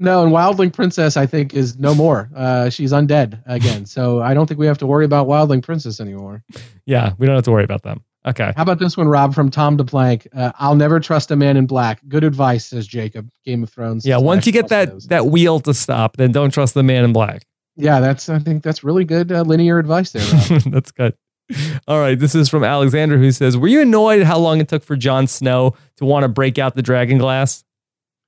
[0.00, 2.30] No, and Wildling Princess, I think, is no more.
[2.34, 6.00] Uh, she's undead again, so I don't think we have to worry about Wildling Princess
[6.00, 6.44] anymore.
[6.86, 8.04] Yeah, we don't have to worry about them.
[8.26, 8.52] Okay.
[8.56, 10.26] How about this one, Rob, from Tom DePlank?
[10.36, 12.00] Uh, I'll never trust a man in black.
[12.08, 13.28] Good advice, says Jacob.
[13.44, 14.04] Game of Thrones.
[14.04, 17.12] Yeah, once you get that that wheel to stop, then don't trust the man in
[17.12, 17.46] black.
[17.76, 18.28] Yeah, that's.
[18.28, 20.22] I think that's really good uh, linear advice there.
[20.66, 21.14] That's good.
[21.86, 24.82] All right, this is from Alexander who says, "Were you annoyed how long it took
[24.82, 27.64] for Jon Snow to want to break out the dragon glass?"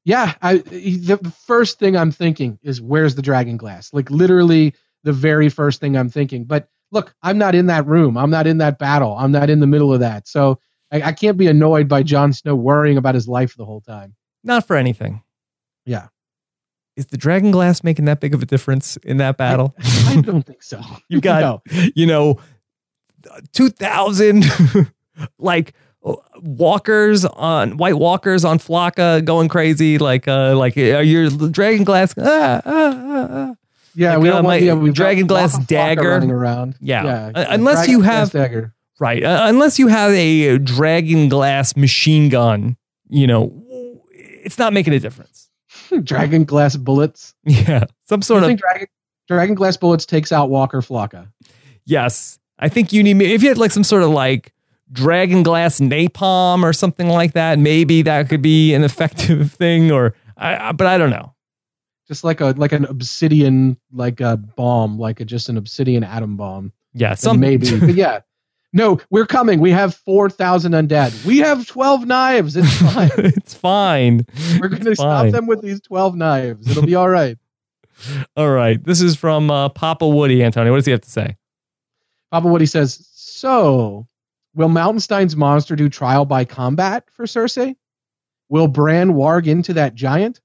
[0.04, 0.58] Yeah, I.
[0.58, 3.92] The first thing I'm thinking is, where's the dragon glass?
[3.92, 4.74] Like literally,
[5.04, 6.44] the very first thing I'm thinking.
[6.44, 8.16] But look, I'm not in that room.
[8.16, 9.16] I'm not in that battle.
[9.18, 10.26] I'm not in the middle of that.
[10.26, 10.58] So
[10.90, 14.14] I, I can't be annoyed by Jon Snow worrying about his life the whole time.
[14.42, 15.22] Not for anything.
[15.84, 16.08] Yeah.
[16.96, 19.74] Is the dragon glass making that big of a difference in that battle?
[19.78, 20.80] I don't think so.
[21.08, 21.82] You got, No.
[21.94, 22.38] you know,
[23.52, 24.44] 2,000
[25.38, 25.74] like
[26.42, 29.98] walkers on white walkers on Flocka going crazy.
[29.98, 32.14] Like, uh, like uh, your dragon glass.
[32.18, 33.54] Ah, ah, ah, ah.
[33.94, 36.10] Yeah, Like, we uh, don't my want yeah, dragon glass dagger.
[36.10, 36.76] running around.
[36.80, 37.04] Yeah.
[37.04, 38.74] Uh, a unless dragon you have- dagger.
[39.00, 39.24] Right.
[39.24, 42.76] Uh, unless you have a dragon glass machine gun,
[43.08, 43.50] you know,
[44.12, 45.48] it's not making a difference.
[46.04, 47.34] dragon glass bullets.
[47.44, 47.84] Yeah.
[48.06, 48.88] Some sort of think dragon,
[49.26, 51.28] dragon glass bullets takes out Walker Flocka?
[51.86, 52.38] Yes.
[52.58, 54.52] I think you need me if you had like some sort of like
[54.92, 60.14] dragon glass napalm or something like that, maybe that could be an effective thing or
[60.36, 61.34] I, but I don't know.
[62.08, 66.36] Just like a like an obsidian like a bomb, like a, just an obsidian atom
[66.36, 66.72] bomb.
[66.92, 67.78] Yeah, some maybe.
[67.78, 68.20] But yeah.
[68.72, 69.58] No, we're coming.
[69.58, 71.24] We have four thousand undead.
[71.24, 72.54] We have twelve knives.
[72.54, 73.10] It's fine.
[73.16, 74.24] it's fine.
[74.60, 75.32] We're gonna stop fine.
[75.32, 76.70] them with these twelve knives.
[76.70, 77.36] It'll be all right.
[78.36, 78.82] All right.
[78.82, 80.70] This is from uh, Papa Woody, Antonio.
[80.72, 81.36] What does he have to say?
[82.30, 84.06] Papa Woody says, So,
[84.54, 87.76] will Mountainstein's monster do trial by combat for Cersei?
[88.48, 90.40] Will Bran warg into that giant?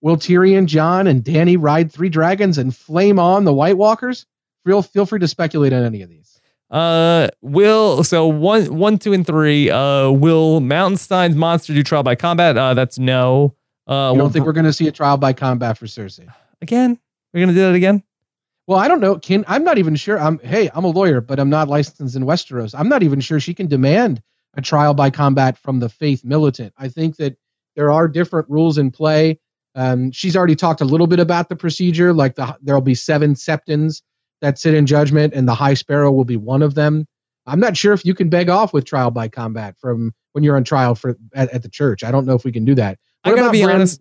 [0.00, 4.26] Will Tyrion, Jon, and Dany ride three dragons and flame on the White Walkers?
[4.66, 6.40] Feel, feel free to speculate on any of these.
[6.70, 9.70] Uh, will so one, one, two, and three.
[9.70, 12.56] Uh, will Mountainstein's monster do trial by combat?
[12.58, 13.54] Uh, that's no.
[13.86, 16.26] Uh, You don't think we're going to see a trial by combat for Cersei?
[16.60, 16.98] again?
[17.32, 18.02] We're gonna do that again?
[18.66, 19.18] Well, I don't know.
[19.18, 20.18] Can I'm not even sure.
[20.18, 22.74] I'm hey, I'm a lawyer, but I'm not licensed in Westeros.
[22.76, 24.22] I'm not even sure she can demand
[24.56, 26.72] a trial by combat from the faith militant.
[26.78, 27.36] I think that
[27.76, 29.38] there are different rules in play.
[29.74, 33.34] Um, she's already talked a little bit about the procedure, like the there'll be seven
[33.34, 34.02] septons
[34.40, 37.06] that sit in judgment, and the High Sparrow will be one of them.
[37.46, 40.56] I'm not sure if you can beg off with trial by combat from when you're
[40.56, 42.02] on trial for at, at the church.
[42.02, 42.98] I don't know if we can do that.
[43.22, 44.00] What I gotta be Brand- honest.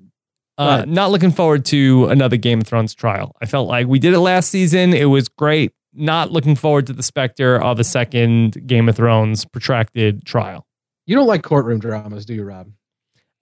[0.58, 3.36] Uh, not looking forward to another Game of Thrones trial.
[3.41, 4.93] I felt like we did it last season.
[4.93, 5.74] It was great.
[5.93, 10.66] Not looking forward to the specter of a second Game of Thrones protracted trial.
[11.06, 12.70] You don't like courtroom dramas, do you, Rob?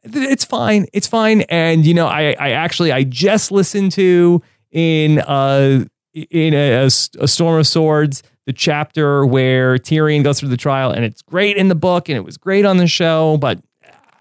[0.04, 0.88] It's fine.
[0.94, 1.42] It's fine.
[1.42, 4.42] And you know, I, I actually I just listened to
[4.72, 10.50] in uh in a, a, a Storm of Swords the chapter where Tyrion goes through
[10.50, 13.38] the trial, and it's great in the book, and it was great on the show,
[13.38, 13.62] but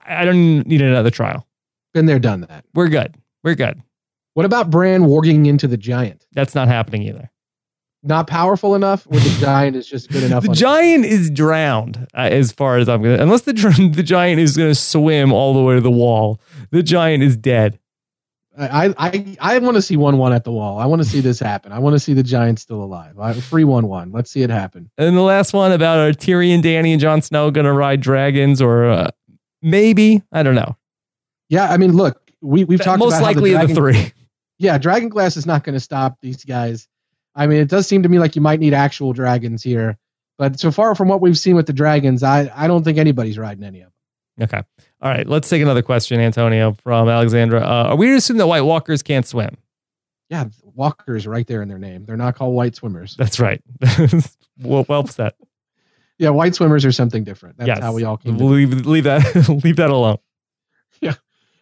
[0.06, 1.46] I don't need another trial.
[1.92, 2.64] Been there, done that.
[2.74, 3.16] We're good.
[3.42, 3.82] We're good.
[4.34, 6.26] What about Bran warging into the giant?
[6.32, 7.30] That's not happening either.
[8.02, 10.44] Not powerful enough, or the giant is just good enough.
[10.44, 11.12] the giant it?
[11.12, 13.22] is drowned, uh, as far as I'm gonna.
[13.22, 13.52] Unless the
[13.94, 17.78] the giant is gonna swim all the way to the wall, the giant is dead.
[18.58, 20.78] I I I want to see one one at the wall.
[20.78, 21.72] I want to see this happen.
[21.72, 23.18] I want to see the Giants still alive.
[23.18, 24.12] I, free one one.
[24.12, 24.90] Let's see it happen.
[24.98, 28.60] And the last one about are Tyrion, Dany, and Jon Snow going to ride dragons
[28.60, 29.10] or uh,
[29.62, 30.76] maybe I don't know.
[31.50, 34.12] Yeah, I mean, look, we we've talked most likely the, dragon, the three.
[34.58, 36.86] Yeah, Dragon Glass is not going to stop these guys.
[37.34, 39.96] I mean, it does seem to me like you might need actual dragons here,
[40.36, 43.38] but so far from what we've seen with the dragons, I I don't think anybody's
[43.38, 43.90] riding any of
[44.38, 44.44] them.
[44.44, 44.62] Okay.
[45.02, 47.60] All right, let's take another question, Antonio from Alexandra.
[47.60, 49.56] Uh, are we to assume that white walkers can't swim?
[50.28, 52.04] Yeah, walkers right there in their name.
[52.04, 53.16] They're not called white swimmers.
[53.16, 53.62] That's right.
[54.62, 55.32] well, well said.
[56.18, 57.56] Yeah, white swimmers are something different.
[57.56, 57.80] That's yes.
[57.80, 58.36] how we all came.
[58.36, 60.18] leave leave that leave that alone.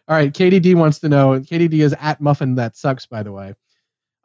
[0.09, 0.33] All right.
[0.33, 1.39] KDD wants to know.
[1.39, 2.55] KDD is at Muffin.
[2.55, 3.05] That sucks.
[3.05, 3.53] By the way,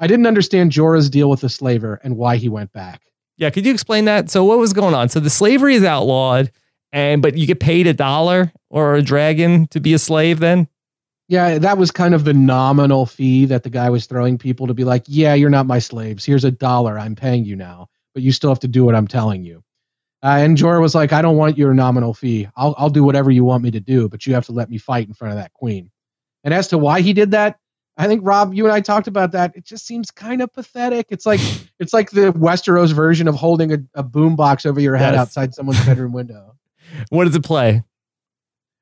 [0.01, 3.03] I didn't understand Jorah's deal with the slaver and why he went back.
[3.37, 4.31] Yeah, could you explain that?
[4.31, 5.09] So what was going on?
[5.09, 6.51] So the slavery is outlawed
[6.95, 10.67] and but you get paid a dollar or a dragon to be a slave then
[11.29, 14.75] yeah that was kind of the nominal fee that the guy was throwing people to
[14.75, 18.23] be like yeah you're not my slaves here's a dollar i'm paying you now but
[18.23, 19.63] you still have to do what i'm telling you
[20.25, 22.49] uh, and Jorah was like, I don't want your nominal fee.
[22.57, 24.79] I'll, I'll do whatever you want me to do, but you have to let me
[24.79, 25.91] fight in front of that queen.
[26.43, 27.59] And as to why he did that,
[27.99, 29.55] I think Rob, you and I talked about that.
[29.55, 31.09] It just seems kind of pathetic.
[31.11, 31.41] It's like
[31.79, 35.21] it's like the Westeros version of holding a, a boom box over your head yes.
[35.21, 36.57] outside someone's bedroom window.
[37.09, 37.83] What does it play?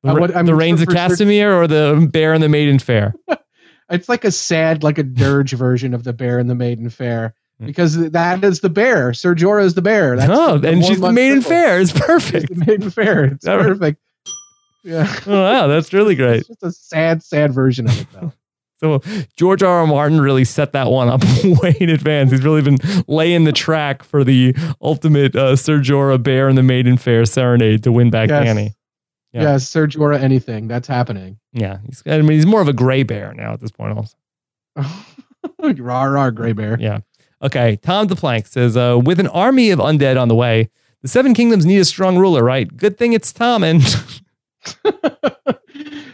[0.05, 3.14] Uh, what, the Rains of Castamere or the Bear and the Maiden Fair?
[3.90, 7.34] it's like a sad, like a dirge version of the Bear and the Maiden Fair.
[7.64, 9.12] Because that is the bear.
[9.12, 10.16] Ser Jorah is the bear.
[10.16, 11.80] That's oh, the, and she's the maiden fair.
[11.80, 12.48] It's perfect.
[12.48, 13.24] She's the maiden fair.
[13.24, 14.00] It's perfect.
[14.84, 15.12] Yeah.
[15.26, 16.40] Oh, wow, that's really great.
[16.40, 18.32] It's just a sad, sad version of it, though.
[18.82, 19.00] So
[19.36, 19.78] George R.
[19.78, 19.86] R.
[19.86, 21.22] Martin really set that one up
[21.62, 22.32] way in advance.
[22.32, 26.64] He's really been laying the track for the ultimate uh, Ser Jorah Bear and the
[26.64, 28.72] Maiden Fair serenade to win back yes.
[29.32, 29.42] Yeah.
[29.42, 30.66] yeah, Ser Jorah anything.
[30.66, 31.38] That's happening.
[31.52, 31.78] Yeah.
[31.86, 34.16] He's, I mean, he's more of a gray bear now at this point also.
[35.60, 36.76] rah, rah, gray bear.
[36.80, 36.98] Yeah.
[37.43, 37.76] Okay.
[37.76, 40.70] Tom DePlank says, uh, with an army of undead on the way,
[41.03, 42.74] the Seven Kingdoms need a strong ruler, right?
[42.76, 43.82] Good thing it's Tom and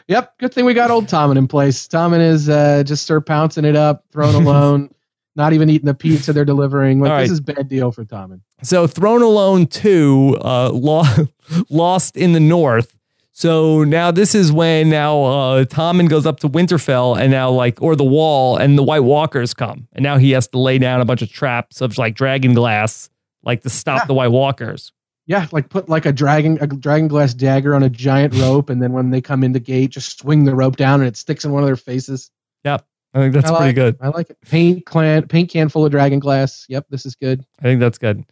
[0.08, 1.86] Yep, good thing we got old Tommen in place.
[1.86, 4.90] Tommen is uh, just start pouncing it up, throne alone,
[5.36, 7.00] not even eating the pizza they're delivering.
[7.00, 7.22] Like, right.
[7.22, 8.40] This is bad deal for Tommen.
[8.62, 10.70] So Throne Alone 2 uh,
[11.68, 12.97] lost in the north.
[13.38, 17.80] So now this is when now uh, Tommen goes up to Winterfell and now like
[17.80, 21.00] or the wall and the White Walkers come and now he has to lay down
[21.00, 23.08] a bunch of traps of like dragon glass
[23.44, 24.06] like to stop yeah.
[24.06, 24.90] the White Walkers.
[25.26, 28.82] Yeah, like put like a dragon a dragon glass dagger on a giant rope, and
[28.82, 31.44] then when they come in the gate, just swing the rope down, and it sticks
[31.44, 32.32] in one of their faces.
[32.64, 32.84] Yep,
[33.14, 33.94] I think that's I pretty like good.
[33.94, 34.00] It.
[34.00, 34.38] I like it.
[34.40, 36.66] Paint can paint can full of dragon glass.
[36.68, 37.44] Yep, this is good.
[37.60, 38.24] I think that's good.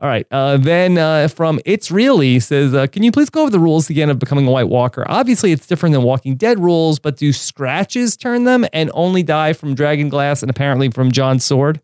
[0.00, 0.26] All right.
[0.30, 3.88] Uh, then uh, from It's Really says, uh, Can you please go over the rules
[3.88, 5.04] again of becoming a White Walker?
[5.08, 9.52] Obviously, it's different than Walking Dead rules, but do scratches turn them and only die
[9.52, 11.80] from Dragon Glass and apparently from Jon's sword?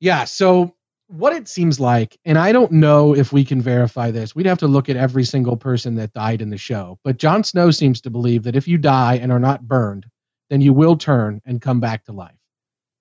[0.00, 0.24] Yeah.
[0.24, 0.74] So
[1.08, 4.58] what it seems like, and I don't know if we can verify this, we'd have
[4.58, 6.98] to look at every single person that died in the show.
[7.02, 10.06] But Jon Snow seems to believe that if you die and are not burned,
[10.50, 12.37] then you will turn and come back to life.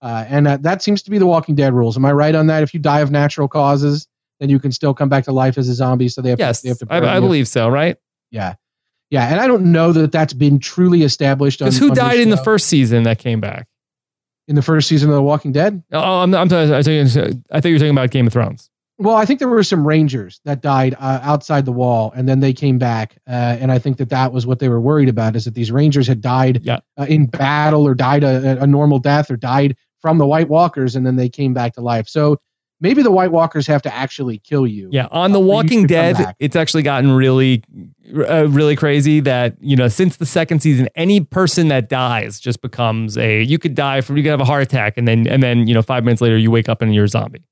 [0.01, 1.97] Uh, and that, that seems to be the Walking Dead rules.
[1.97, 2.63] Am I right on that?
[2.63, 4.07] If you die of natural causes,
[4.39, 6.09] then you can still come back to life as a zombie.
[6.09, 7.97] So they have yes, to, they have to I, I believe so, right?
[8.29, 8.55] Yeah.
[9.09, 9.27] Yeah.
[9.27, 11.59] And I don't know that that's been truly established.
[11.59, 13.67] Because who died in the first season that came back?
[14.47, 15.83] in the first season of The Walking Dead?
[15.91, 18.69] Oh, I'm, I'm, I think you were talking about Game of Thrones.
[18.99, 22.39] Well, I think there were some Rangers that died uh, outside the wall, and then
[22.39, 25.35] they came back, uh, and I think that that was what they were worried about:
[25.35, 26.79] is that these Rangers had died yeah.
[26.97, 29.75] uh, in battle, or died a, a, normal death, or died
[30.07, 32.07] from the White Walkers, and then they came back to life.
[32.07, 32.37] So
[32.79, 34.87] maybe the White Walkers have to actually kill you.
[34.89, 37.61] Yeah, on The Uh, Walking Dead, it's actually gotten really,
[38.15, 42.61] uh, really crazy that you know since the second season, any person that dies just
[42.61, 43.41] becomes a.
[43.41, 45.73] You could die from you could have a heart attack, and then and then you
[45.73, 47.43] know five minutes later you wake up and you're a zombie.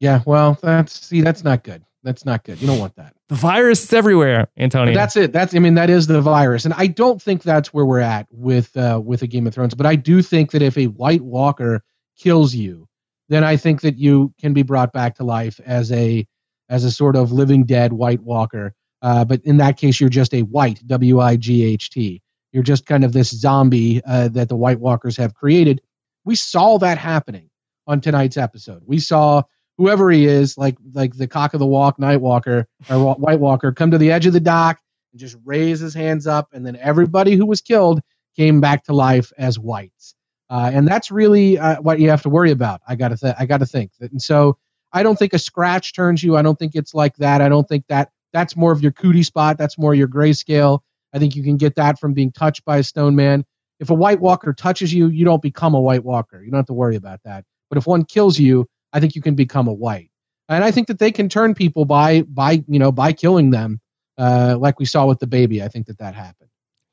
[0.00, 1.84] Yeah, well, that's see, that's not good.
[2.02, 2.60] That's not good.
[2.60, 3.14] You don't want that.
[3.28, 4.94] The virus is everywhere, Antonio.
[4.94, 5.32] But that's it.
[5.32, 8.26] That's I mean that is the virus, and I don't think that's where we're at
[8.30, 9.74] with uh, with a Game of Thrones.
[9.74, 11.82] But I do think that if a White Walker
[12.16, 12.88] kills you,
[13.28, 16.26] then I think that you can be brought back to life as a
[16.68, 18.74] as a sort of living dead White Walker.
[19.02, 22.22] Uh, but in that case, you're just a white W I G H T.
[22.52, 25.80] You're just kind of this zombie uh, that the White Walkers have created.
[26.24, 27.50] We saw that happening
[27.86, 28.82] on tonight's episode.
[28.86, 29.42] We saw
[29.78, 33.72] whoever he is, like like the cock of the walk, Night Walker or White Walker,
[33.72, 34.78] come to the edge of the dock
[35.12, 38.00] and just raise his hands up, and then everybody who was killed
[38.36, 40.14] came back to life as whites.
[40.50, 42.80] Uh, and that's really uh, what you have to worry about.
[42.86, 44.58] I gotta th- I gotta think that, and so
[44.92, 46.36] I don't think a scratch turns you.
[46.36, 47.40] I don't think it's like that.
[47.40, 49.58] I don't think that that's more of your cootie spot.
[49.58, 50.80] That's more your grayscale.
[51.12, 53.44] I think you can get that from being touched by a stone man.
[53.80, 56.42] If a White Walker touches you, you don't become a White Walker.
[56.42, 57.44] You don't have to worry about that.
[57.68, 60.10] But if one kills you, I think you can become a white.
[60.48, 63.80] And I think that they can turn people by by you know by killing them,
[64.16, 65.62] uh, like we saw with the baby.
[65.62, 66.50] I think that that happened.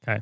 [0.08, 0.22] Okay.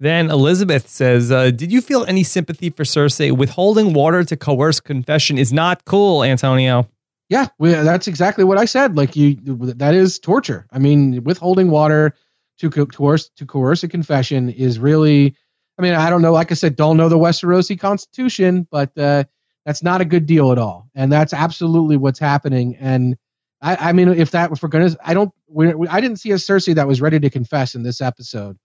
[0.00, 3.34] Then Elizabeth says, uh, "Did you feel any sympathy for Cersei?
[3.36, 6.88] Withholding water to coerce confession is not cool, Antonio."
[7.30, 8.96] Yeah, we, that's exactly what I said.
[8.96, 10.66] Like you, that is torture.
[10.70, 12.14] I mean, withholding water
[12.58, 15.34] to co- coerce to coerce a confession is really.
[15.78, 16.32] I mean, I don't know.
[16.32, 19.24] Like I said, don't know the Westerosi Constitution, but uh,
[19.64, 22.76] that's not a good deal at all, and that's absolutely what's happening.
[22.76, 23.16] And
[23.60, 25.32] I, I mean, if that if we're gonna, I don't.
[25.48, 28.58] We, we, I didn't see a Cersei that was ready to confess in this episode.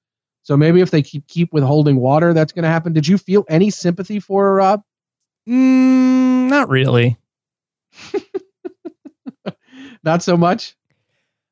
[0.43, 2.93] So maybe if they keep keep withholding water, that's going to happen.
[2.93, 4.81] Did you feel any sympathy for her, Rob?
[5.47, 7.17] Mm, not really.
[10.03, 10.75] Not so much.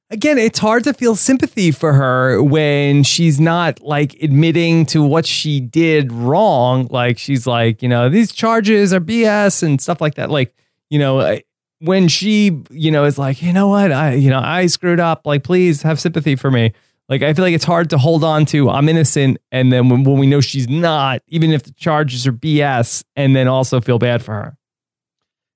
[0.10, 5.26] Again, it's hard to feel sympathy for her when she's not like admitting to what
[5.26, 6.88] she did wrong.
[6.89, 10.30] Like she's like, you know, these charges are BS and stuff like that.
[10.30, 10.55] Like,
[10.89, 11.39] you know,
[11.80, 15.26] when she, you know, is like, you know what, I, you know, I screwed up.
[15.26, 16.74] Like, please have sympathy for me.
[17.10, 18.70] Like, I feel like it's hard to hold on to.
[18.70, 22.34] I'm innocent, and then when, when we know she's not, even if the charges are
[22.34, 24.58] BS, and then also feel bad for her.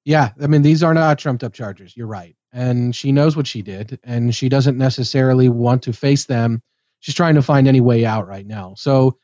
[0.05, 1.95] Yeah, I mean these are not trumped up charges.
[1.95, 6.25] You're right, and she knows what she did, and she doesn't necessarily want to face
[6.25, 6.61] them.
[6.99, 8.73] She's trying to find any way out right now.
[8.77, 9.17] So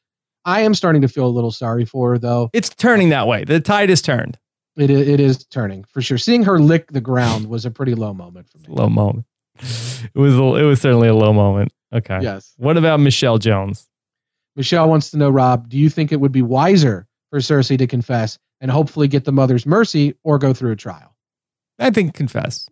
[0.46, 2.50] I am starting to feel a little sorry for her, though.
[2.54, 3.44] It's turning that way.
[3.44, 4.38] The tide is turned.
[4.76, 6.18] It it is turning for sure.
[6.18, 8.66] Seeing her lick the ground was a pretty low moment for me.
[8.70, 9.26] Low moment.
[9.60, 10.36] It was.
[10.36, 11.74] a- It was certainly a low moment.
[11.94, 12.20] Okay.
[12.22, 12.54] Yes.
[12.58, 13.88] What about Michelle Jones?
[14.56, 17.88] Michelle wants to know, Rob, do you think it would be wiser for Cersei to
[17.88, 21.16] confess and hopefully get the mother's mercy, or go through a trial?
[21.80, 22.68] I think confess.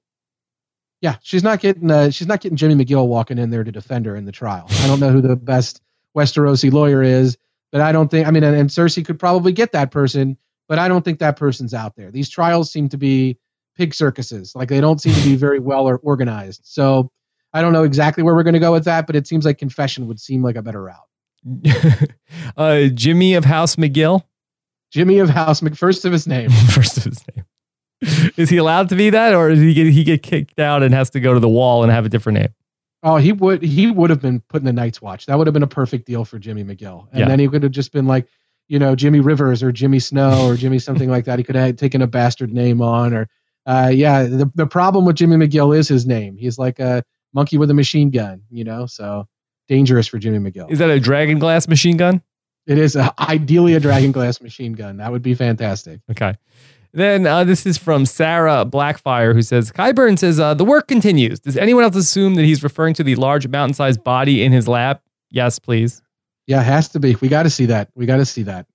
[1.05, 4.07] Yeah, she's not getting uh, she's not getting Jimmy McGill walking in there to defend
[4.07, 4.65] her in the trial.
[4.81, 5.79] I don't know who the best
[6.17, 7.37] Westerosi lawyer is,
[7.71, 10.35] but I don't think I mean and, and Cersei could probably get that person,
[10.67, 12.09] but I don't think that person's out there.
[12.09, 13.37] These trials seem to be
[13.77, 14.55] pig circuses.
[14.55, 16.61] Like they don't seem to be very well or organized.
[16.63, 17.11] So
[17.53, 19.59] I don't know exactly where we're going to go with that, but it seems like
[19.59, 22.09] confession would seem like a better route.
[22.57, 24.23] uh, Jimmy of House McGill.
[24.89, 26.49] Jimmy of House McFirst of his name.
[26.49, 27.45] First of his name.
[28.37, 30.93] Is he allowed to be that, or does he get he get kicked out and
[30.93, 32.49] has to go to the wall and have a different name?
[33.03, 35.25] Oh, he would he would have been put in the Night's Watch.
[35.27, 37.07] That would have been a perfect deal for Jimmy McGill.
[37.11, 37.27] And Yeah.
[37.27, 38.27] then he could have just been like,
[38.67, 41.37] you know, Jimmy Rivers or Jimmy Snow or Jimmy something like that.
[41.37, 43.27] He could have taken a bastard name on or
[43.67, 46.35] uh yeah, the the problem with Jimmy McGill is his name.
[46.37, 47.03] He's like a
[47.33, 49.27] monkey with a machine gun, you know, so
[49.67, 50.71] dangerous for Jimmy McGill.
[50.71, 52.21] Is that a dragon glass machine gun?
[52.65, 54.97] It is a, ideally a dragon glass machine gun.
[54.97, 55.99] That would be fantastic.
[56.09, 56.33] Okay.
[56.95, 61.41] Then uh, this is from Sarah Blackfire, who says Qyburn says uh, the work continues.
[61.41, 65.03] Does anyone else assume that he's referring to the large mountain-sized body in his lap?
[65.29, 66.01] Yes, please.
[66.47, 67.15] Yeah, it has to be.
[67.19, 67.89] We got to see that.
[67.95, 68.67] We got to see that.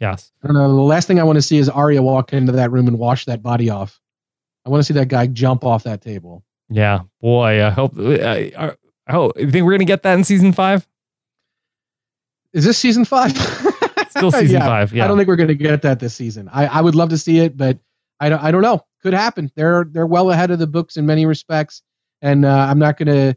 [0.00, 0.32] Yes.
[0.42, 0.68] I don't know.
[0.68, 3.24] The last thing I want to see is Arya walk into that room and wash
[3.24, 3.98] that body off.
[4.66, 6.44] I want to see that guy jump off that table.
[6.68, 7.64] Yeah, boy.
[7.64, 7.98] I hope.
[7.98, 8.72] Uh,
[9.06, 9.38] I hope.
[9.38, 10.86] You think we're gonna get that in season five?
[12.52, 13.32] Is this season five?
[14.16, 15.04] Still season five, yeah.
[15.04, 16.48] I don't think we're going to get that this season.
[16.52, 17.78] I, I would love to see it, but
[18.20, 18.42] I don't.
[18.42, 18.84] I don't know.
[19.02, 19.50] Could happen.
[19.56, 21.82] They're they're well ahead of the books in many respects,
[22.20, 23.36] and uh, I'm not going to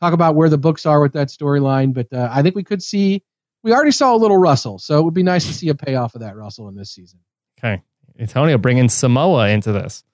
[0.00, 1.94] talk about where the books are with that storyline.
[1.94, 3.22] But uh, I think we could see.
[3.62, 6.14] We already saw a little Russell, so it would be nice to see a payoff
[6.14, 7.18] of that Russell in this season.
[7.58, 7.82] Okay.
[8.18, 10.04] Antonio bringing Samoa into this.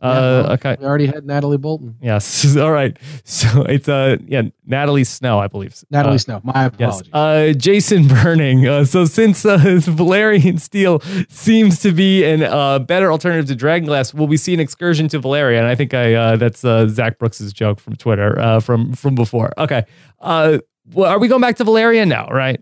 [0.00, 0.76] Uh, Yeah, okay.
[0.80, 1.96] We already had Natalie Bolton.
[2.00, 2.56] Yes.
[2.56, 2.96] All right.
[3.24, 5.74] So it's uh yeah Natalie Snow, I believe.
[5.90, 6.40] Natalie Uh, Snow.
[6.44, 7.00] My Yes.
[7.00, 7.10] apologies.
[7.12, 8.66] Uh, Jason Burning.
[8.66, 14.14] Uh, so since uh, Valyrian Steel seems to be a uh, better alternative to Dragonglass,
[14.14, 15.58] will we see an excursion to Valyria?
[15.58, 19.14] And I think I uh, that's uh, Zach Brooks's joke from Twitter uh, from from
[19.14, 19.52] before.
[19.58, 19.84] Okay.
[20.20, 20.58] Uh,
[20.92, 22.26] well, are we going back to Valyria now?
[22.28, 22.60] Right.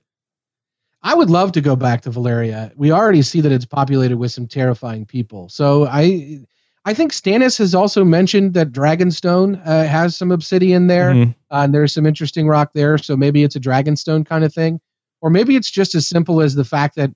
[1.03, 2.73] I would love to go back to Valyria.
[2.77, 5.49] We already see that it's populated with some terrifying people.
[5.49, 6.41] So I
[6.89, 11.35] I think Stannis has also mentioned that Dragonstone uh, has some obsidian there, Mhm.
[11.51, 12.97] uh, and there's some interesting rock there.
[12.97, 14.81] So maybe it's a Dragonstone kind of thing,
[15.21, 17.11] or maybe it's just as simple as the fact that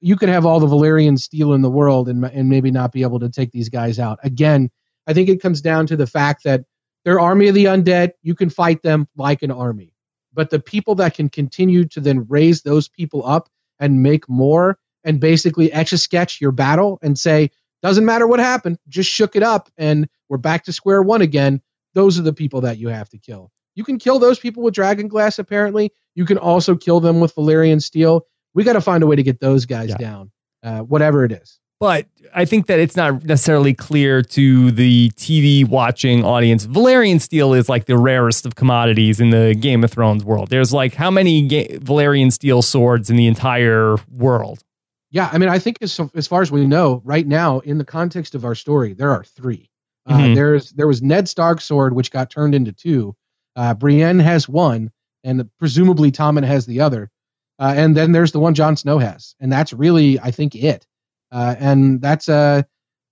[0.00, 3.02] you could have all the Valyrian steel in the world and and maybe not be
[3.02, 4.20] able to take these guys out.
[4.22, 4.70] Again,
[5.08, 6.62] I think it comes down to the fact that
[7.04, 8.12] they're army of the undead.
[8.22, 9.94] You can fight them like an army,
[10.32, 13.48] but the people that can continue to then raise those people up
[13.80, 17.50] and make more and basically etch a sketch your battle and say
[17.82, 21.60] doesn't matter what happened, just shook it up and we're back to square one again.
[21.94, 23.50] Those are the people that you have to kill.
[23.74, 25.38] You can kill those people with dragon glass.
[25.38, 28.26] Apparently, you can also kill them with Valyrian steel.
[28.54, 29.96] We got to find a way to get those guys Yeah.
[29.98, 30.30] down,
[30.64, 31.60] uh, whatever it is.
[31.80, 36.66] But I think that it's not necessarily clear to the TV watching audience.
[36.66, 40.48] Valyrian steel is like the rarest of commodities in the Game of Thrones world.
[40.50, 44.64] There's like how many ga- Valyrian steel swords in the entire world?
[45.10, 47.84] Yeah, I mean, I think as as far as we know right now, in the
[47.84, 49.70] context of our story, there are 3
[50.06, 50.34] Uh, Mhm.
[50.34, 53.14] there's there was Ned Stark's sword, which got turned into two.
[53.56, 54.90] Uh, Brienne has one,
[55.24, 57.10] and presumably Tommen has the other.
[57.58, 60.86] Uh, and then there's the one Jon Snow has, and that's really, I think, it.
[61.32, 62.62] Uh, and that's uh,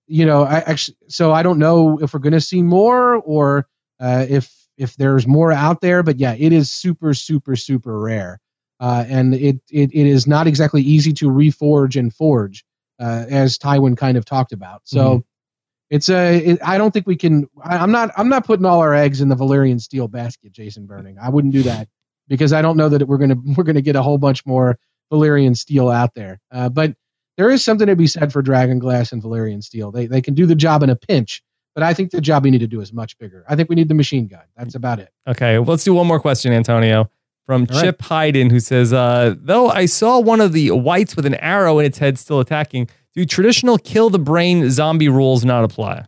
[0.07, 3.67] you know, I actually, so I don't know if we're going to see more or
[3.99, 8.39] uh, if if there's more out there, but yeah, it is super, super, super rare
[8.79, 12.63] uh, and it, it it is not exactly easy to reforge and forge,
[12.99, 14.81] uh, as Tywin kind of talked about.
[14.85, 15.23] So Mhm.
[15.89, 17.47] it's a it, I don't think we can.
[17.63, 20.85] I, I'm not I'm not putting all our eggs in the Valyrian steel basket, Jason
[20.85, 21.17] Burning.
[21.21, 21.87] I wouldn't do that
[22.27, 24.77] because I don't know that we're gonna we're gonna get a whole bunch more
[25.11, 26.39] Valyrian steel out there.
[26.51, 26.95] Uh, but
[27.37, 29.91] there is something to be said for Dragon Glass and Valyrian steel.
[29.91, 31.41] They they can do the job in a pinch.
[31.75, 33.45] But I think the job we need to do is much bigger.
[33.47, 34.41] I think we need the machine gun.
[34.55, 35.09] That's about it.
[35.27, 37.11] Okay, well, let's do one more question, Antonio.
[37.47, 37.83] From All right.
[37.85, 41.79] Chip Hayden, who says, uh, though I saw one of the whites with an arrow
[41.79, 46.05] in its head still attacking, do traditional kill the brain zombie rules not apply?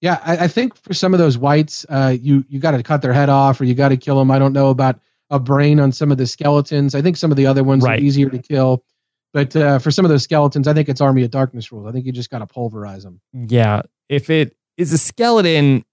[0.00, 3.02] Yeah, I, I think for some of those whites, uh, you you got to cut
[3.02, 4.30] their head off or you got to kill them.
[4.30, 6.94] I don't know about a brain on some of the skeletons.
[6.94, 7.98] I think some of the other ones Right.
[8.00, 8.84] are easier to kill,
[9.32, 11.88] but uh, for some of those skeletons, I think it's Army of Darkness rules.
[11.88, 13.20] I think you just got to pulverize them.
[13.32, 15.84] Yeah, if it is a skeleton,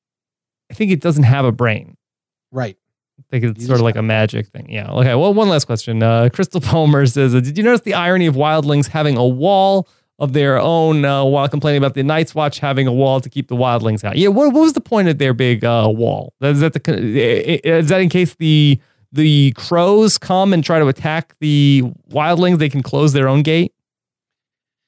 [0.69, 1.97] I think it doesn't have a brain.
[2.51, 2.77] Right.
[3.19, 4.69] I think it's You sort of like a magic thing.
[4.69, 4.91] Yeah.
[4.91, 5.15] Okay.
[5.15, 6.01] Well, one last question.
[6.01, 9.87] Uh, Crystal Palmer says, uh, "Did you notice the irony of wildlings having a wall
[10.19, 13.47] of their own uh, while complaining about the Night's Watch having a wall to keep
[13.47, 14.29] the wildlings out?" Yeah.
[14.29, 16.33] What, what was the point of their big uh, wall?
[16.41, 16.91] Is that the
[17.63, 18.79] is that in case the
[19.11, 23.73] the crows come and try to attack the wildlings, they can close their own gate?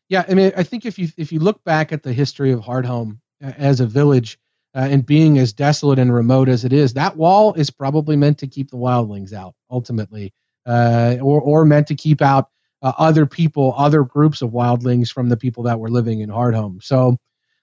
[0.09, 2.61] Yeah, I mean, I think if you if you look back at the history of
[2.61, 4.39] Hardhome as a village
[4.75, 8.37] uh, and being as desolate and remote as it is, that wall is probably meant
[8.39, 10.33] to keep the wildlings out ultimately,
[10.65, 12.49] uh, or or meant to keep out
[12.81, 16.83] uh, other people, other groups of wildlings from the people that were living in Hardhome.
[16.83, 17.17] So,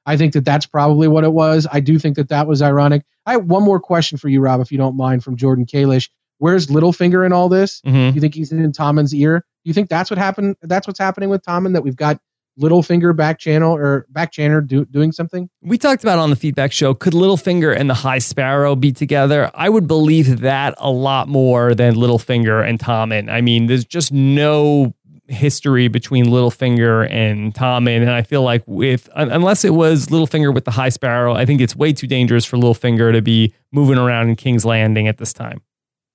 [0.06, 1.66] I think that that's probably what it was.
[1.70, 3.02] I do think that that was ironic.
[3.26, 6.08] I have one more question for you, Rob, if you don't mind, from Jordan Kalish.
[6.38, 7.80] Where's Littlefinger in all this?
[7.86, 8.14] Mhm.
[8.14, 9.38] You think he's in Tommen's ear?
[9.38, 10.56] Do you think that's what happened?
[10.62, 11.74] That's what's happening with Tommen.
[11.74, 12.18] That we've got
[12.60, 15.48] Littlefinger back channel or back channel do, doing something.
[15.62, 16.94] We talked about on the feedback show.
[16.94, 19.50] Could Littlefinger and the High Sparrow be together?
[19.54, 23.30] I would believe that a lot more than Littlefinger and Tommen.
[23.30, 24.94] I mean, there's just no
[25.28, 30.64] history between Littlefinger and Tommen, and I feel like with unless it was Littlefinger with
[30.64, 34.28] the High Sparrow, I think it's way too dangerous for Littlefinger to be moving around
[34.28, 35.62] in King's Landing at this time.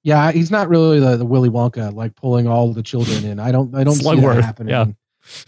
[0.04, 3.40] Yeah, he's not really the, the Willy Wonka like pulling all the children in.
[3.40, 4.72] I don't I don't see Slugworth, that happening.
[4.72, 4.86] yeah.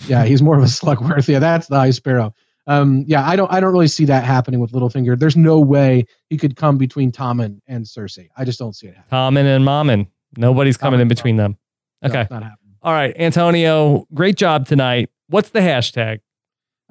[0.08, 1.28] Yeah, he's more of a Slugworth.
[1.28, 2.34] Yeah, that's the High Sparrow.
[2.68, 5.18] Um, yeah, I don't I don't really see that happening with Littlefinger.
[5.18, 8.30] There's no way he could come between Tommen and Cersei.
[8.38, 9.44] I just don't see it happening.
[9.44, 10.08] Tommen and Mommen,
[10.38, 11.58] nobody's coming in between them.
[12.06, 12.76] Okay, it's not happening.
[12.84, 15.10] all right, Antonio, great job tonight.
[15.30, 16.20] What's the hashtag?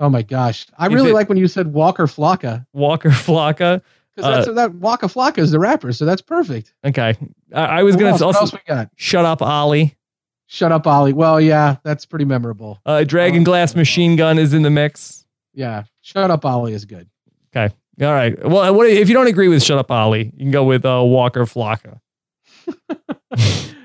[0.01, 3.81] Oh my gosh, I Is really it- like when you said Walker Flocka Walker Flocka.
[4.17, 6.73] because that's that Waka Flocka is the rapper, so that's perfect.
[6.85, 7.15] Okay.
[7.55, 8.91] I, I was going to What else also we got?
[8.97, 9.97] shut up, Olly.
[10.51, 11.13] Shut up, Olly.
[11.13, 12.81] Well, yeah, that's pretty memorable.
[12.87, 15.27] Uh, Dragon Glass Machine Gun is in the mix.
[15.53, 17.09] Yeah, shut up, Olly is good.
[17.55, 17.73] Okay.
[18.01, 18.39] All right.
[18.47, 20.33] Well, what if you don't agree with Shut Up, Olly?
[20.35, 22.01] You can go with uh, Walker Flocka.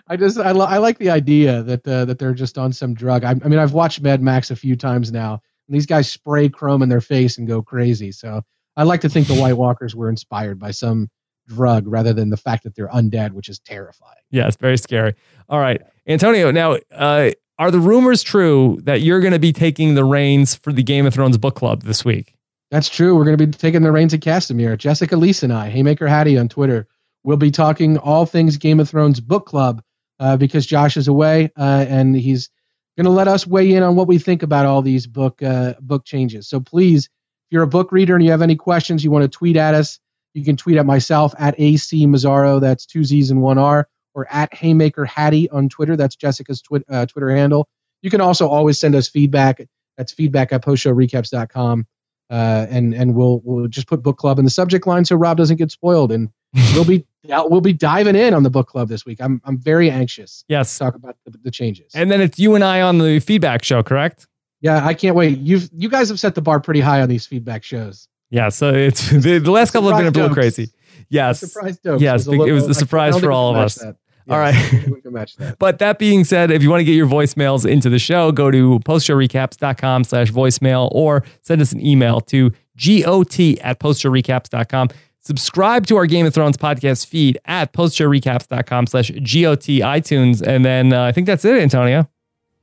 [0.08, 2.94] I just I, li- I like the idea that uh, that they're just on some
[2.94, 3.24] drug.
[3.24, 5.42] I, I mean, I've watched Mad Max a few times now.
[5.68, 8.12] And these guys spray chrome in their face and go crazy.
[8.12, 8.42] So
[8.78, 11.10] I like to think the White Walkers were inspired by some
[11.48, 14.22] drug rather than the fact that they're undead, which is terrifying.
[14.32, 15.16] Yeah, it's very scary.
[15.50, 16.52] All right, Antonio.
[16.52, 20.74] Now, uh, are the rumors true that you're going to be taking the reins for
[20.74, 22.36] the Game of Thrones book club this week?
[22.72, 23.16] That's true.
[23.16, 24.78] We're going to be taking the reins at Castamere.
[24.78, 26.88] Jessica Lisa and I, Haymaker Hattie on Twitter,
[27.24, 29.84] will be talking all things Game of Thrones book club
[30.20, 32.50] uh, because Josh is away uh, and he's
[32.98, 35.74] going to let us weigh in on what we think about all these book uh,
[35.80, 36.48] book changes.
[36.48, 39.30] So please, if you're a book reader and you have any questions, you want to
[39.30, 40.00] tweet at us,
[40.34, 44.28] you can tweet at myself at AC Mazzaro, that's two Z's and one R, or
[44.32, 45.96] at Haymaker Hattie on Twitter.
[45.96, 47.68] That's Jessica's twi- uh, Twitter handle.
[48.02, 49.62] You can also always send us feedback.
[49.98, 51.88] That's feedback at postshowrecaps.com.
[52.30, 55.38] Uh, and and we'll we'll just put book club in the subject line so Rob
[55.38, 56.30] doesn't get spoiled, and
[56.74, 59.22] we'll be we'll be diving in on the book club this week.
[59.22, 60.44] I'm I'm very anxious.
[60.48, 61.92] Yes, to talk about the, the changes.
[61.94, 64.26] And then it's you and I on the feedback show, correct?
[64.62, 65.40] Yeah, I can't wait.
[65.40, 68.08] You've you guys have set the bar pretty high on these feedback shows.
[68.34, 70.70] Yeah, so it's the, the last couple have been a little crazy.
[71.10, 71.78] Yes, surprise.
[72.00, 73.76] Yes, it was a surprise for all of us.
[73.76, 73.96] that.
[74.30, 74.90] All Yes, right.
[74.90, 75.60] we can match that.
[75.60, 78.50] But that being said, if you want to get your voicemails into the show, go
[78.50, 84.90] to postshowrecaps.com slash voicemail or send us an email to got at postshowrecaps.com.
[85.20, 90.42] Subscribe to our Game of Thrones podcast feed at postshowrecaps.com slash got iTunes.
[90.42, 92.10] And then uh, I think that's it, Antonio.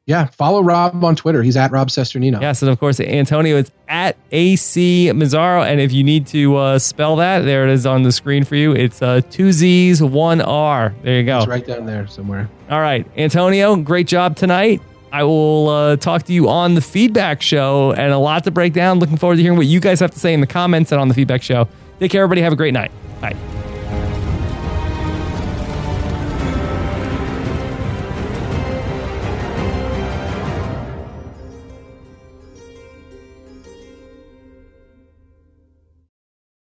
[0.07, 1.43] Yeah, follow Rob on Twitter.
[1.43, 2.41] He's at Rob Cesternino.
[2.41, 5.65] Yes, and of course, Antonio is at AC Mazzaro.
[5.65, 8.57] And if you need to uh, spell that, there it is on the screen for
[8.57, 8.73] you.
[8.73, 10.95] It's uh, two Z's, one R.
[11.03, 11.39] There you go.
[11.39, 12.49] It's right down there somewhere.
[12.71, 14.83] All right, Antonio, great job tonight.
[15.13, 18.73] I will uh, talk to you on the feedback show and a lot to break
[18.73, 19.01] down.
[19.01, 21.09] Looking forward to hearing what you guys have to say in the comments and on
[21.09, 21.69] the feedback show.
[21.99, 22.43] Take care, everybody.
[22.43, 22.91] Have a great night.
[23.21, 23.37] Bye.